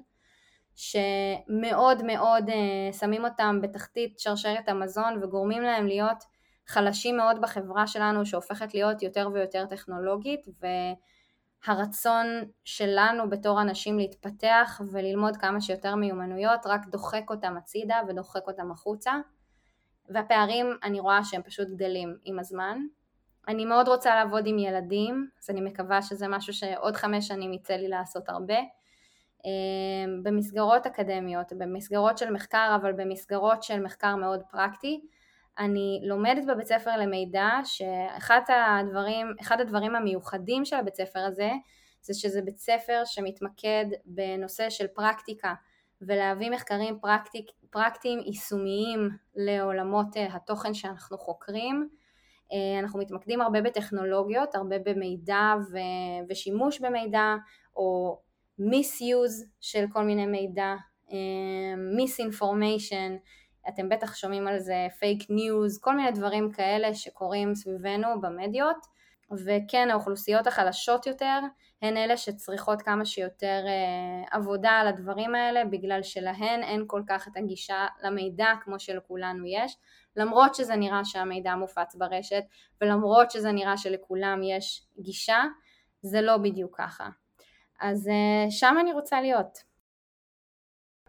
שמאוד 0.75 2.03
מאוד 2.03 2.49
שמים 2.99 3.25
אותם 3.25 3.59
בתחתית 3.61 4.19
שרשרת 4.19 4.69
המזון 4.69 5.23
וגורמים 5.23 5.61
להם 5.61 5.87
להיות 5.87 6.23
חלשים 6.69 7.17
מאוד 7.17 7.41
בחברה 7.41 7.87
שלנו 7.87 8.25
שהופכת 8.25 8.73
להיות 8.73 9.01
יותר 9.03 9.29
ויותר 9.33 9.65
טכנולוגית 9.65 10.45
והרצון 11.67 12.25
שלנו 12.63 13.29
בתור 13.29 13.61
אנשים 13.61 13.97
להתפתח 13.97 14.81
וללמוד 14.91 15.37
כמה 15.37 15.61
שיותר 15.61 15.95
מיומנויות 15.95 16.65
רק 16.65 16.85
דוחק 16.85 17.29
אותם 17.29 17.57
הצידה 17.57 18.01
ודוחק 18.07 18.47
אותם 18.47 18.71
החוצה 18.71 19.13
והפערים 20.09 20.65
אני 20.83 20.99
רואה 20.99 21.23
שהם 21.23 21.41
פשוט 21.41 21.67
גדלים 21.67 22.17
עם 22.23 22.39
הזמן 22.39 22.79
אני 23.47 23.65
מאוד 23.65 23.87
רוצה 23.87 24.15
לעבוד 24.15 24.47
עם 24.47 24.59
ילדים, 24.59 25.27
אז 25.43 25.49
אני 25.49 25.61
מקווה 25.61 26.01
שזה 26.01 26.27
משהו 26.27 26.53
שעוד 26.53 26.95
חמש 26.95 27.27
שנים 27.27 27.53
יצא 27.53 27.73
לי 27.73 27.87
לעשות 27.87 28.29
הרבה. 28.29 28.57
אמ, 29.45 30.23
במסגרות 30.23 30.85
אקדמיות, 30.85 31.53
במסגרות 31.53 32.17
של 32.17 32.31
מחקר, 32.31 32.77
אבל 32.81 32.93
במסגרות 32.93 33.63
של 33.63 33.79
מחקר 33.83 34.15
מאוד 34.15 34.43
פרקטי. 34.51 35.01
אני 35.59 36.01
לומדת 36.03 36.45
בבית 36.47 36.67
ספר 36.67 36.97
למידע 36.97 37.49
שאחד 37.63 38.41
הדברים, 38.49 39.27
הדברים 39.51 39.95
המיוחדים 39.95 40.65
של 40.65 40.75
הבית 40.75 40.95
ספר 40.95 41.19
הזה 41.19 41.51
זה 42.01 42.13
שזה 42.13 42.41
בית 42.41 42.57
ספר 42.57 43.01
שמתמקד 43.05 43.85
בנושא 44.05 44.69
של 44.69 44.87
פרקטיקה 44.87 45.53
ולהביא 46.01 46.49
מחקרים 46.49 46.99
פרקטיק, 47.01 47.51
פרקטיים 47.69 48.19
יישומיים 48.19 49.09
לעולמות 49.35 50.17
אה, 50.17 50.35
התוכן 50.35 50.73
שאנחנו 50.73 51.17
חוקרים. 51.17 51.89
אה, 52.51 52.79
אנחנו 52.79 52.99
מתמקדים 52.99 53.41
הרבה 53.41 53.61
בטכנולוגיות, 53.61 54.55
הרבה 54.55 54.75
במידע 54.85 55.53
ו- 55.71 56.25
ושימוש 56.29 56.79
במידע 56.79 57.35
או 57.75 58.19
misuse 58.59 59.45
של 59.61 59.85
כל 59.93 60.03
מיני 60.03 60.25
מידע, 60.25 60.75
אה, 61.11 61.73
misinformation, 61.97 63.11
אתם 63.69 63.89
בטח 63.89 64.15
שומעים 64.15 64.47
על 64.47 64.59
זה 64.59 64.87
fake 64.99 65.29
news, 65.29 65.79
כל 65.81 65.95
מיני 65.95 66.11
דברים 66.11 66.51
כאלה 66.51 66.95
שקורים 66.95 67.55
סביבנו 67.55 68.21
במדיות, 68.21 68.99
וכן 69.45 69.89
האוכלוסיות 69.91 70.47
החלשות 70.47 71.07
יותר 71.07 71.39
הן 71.81 71.97
אלה 71.97 72.17
שצריכות 72.17 72.81
כמה 72.81 73.05
שיותר 73.05 73.63
אה, 73.67 74.37
עבודה 74.37 74.71
על 74.71 74.87
הדברים 74.87 75.35
האלה 75.35 75.65
בגלל 75.65 76.03
שלהן 76.03 76.63
אין 76.63 76.83
כל 76.87 77.01
כך 77.07 77.27
את 77.27 77.37
הגישה 77.37 77.87
למידע 78.03 78.53
כמו 78.63 78.79
שלכולנו 78.79 79.45
יש 79.47 79.77
למרות 80.15 80.55
שזה 80.55 80.75
נראה 80.75 81.05
שהמידע 81.05 81.55
מופץ 81.55 81.95
ברשת 81.95 82.43
ולמרות 82.81 83.31
שזה 83.31 83.51
נראה 83.51 83.77
שלכולם 83.77 84.39
יש 84.43 84.87
גישה 84.99 85.43
זה 86.01 86.21
לא 86.21 86.37
בדיוק 86.37 86.77
ככה. 86.77 87.09
אז 87.81 88.07
אה, 88.07 88.51
שם 88.51 88.75
אני 88.79 88.93
רוצה 88.93 89.21
להיות 89.21 89.68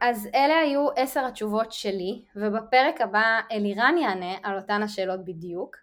אז 0.01 0.29
אלה 0.35 0.59
היו 0.59 0.89
עשר 0.97 1.27
התשובות 1.27 1.73
שלי 1.73 2.23
ובפרק 2.37 3.01
הבא 3.01 3.41
אלירן 3.53 3.95
יענה 3.99 4.35
על 4.43 4.57
אותן 4.57 4.83
השאלות 4.83 5.25
בדיוק. 5.25 5.77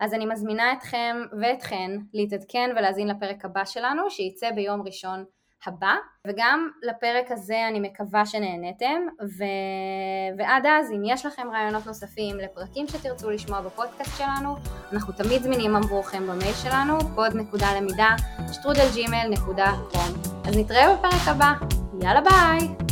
אז 0.00 0.14
אני 0.14 0.26
מזמינה 0.26 0.72
אתכם 0.72 1.16
ואתכן 1.40 1.90
להתעדכן 2.14 2.70
ולהאזין 2.76 3.08
לפרק 3.08 3.44
הבא 3.44 3.64
שלנו 3.64 4.10
שייצא 4.10 4.50
ביום 4.50 4.82
ראשון 4.82 5.24
הבא. 5.66 5.94
וגם 6.26 6.70
לפרק 6.82 7.30
הזה 7.30 7.68
אני 7.68 7.80
מקווה 7.80 8.26
שנהנתם 8.26 9.00
ו... 9.38 9.44
ועד 10.38 10.66
אז 10.66 10.92
אם 10.92 11.02
יש 11.04 11.26
לכם 11.26 11.48
רעיונות 11.52 11.86
נוספים 11.86 12.36
לפרקים 12.36 12.86
שתרצו 12.86 13.30
לשמוע 13.30 13.60
בפודקאסט 13.60 14.18
שלנו 14.18 14.56
אנחנו 14.92 15.12
תמיד 15.12 15.42
זמינים 15.42 15.76
עבורכם 15.76 16.26
במייל 16.26 16.54
שלנו 16.54 16.98
pod.למידה 16.98 18.10
שטרודלג'ימל.קום 18.52 20.32
אז 20.48 20.56
נתראה 20.56 20.96
בפרק 20.96 21.28
הבא. 21.28 21.52
יאללה 22.02 22.20
ביי 22.20 22.88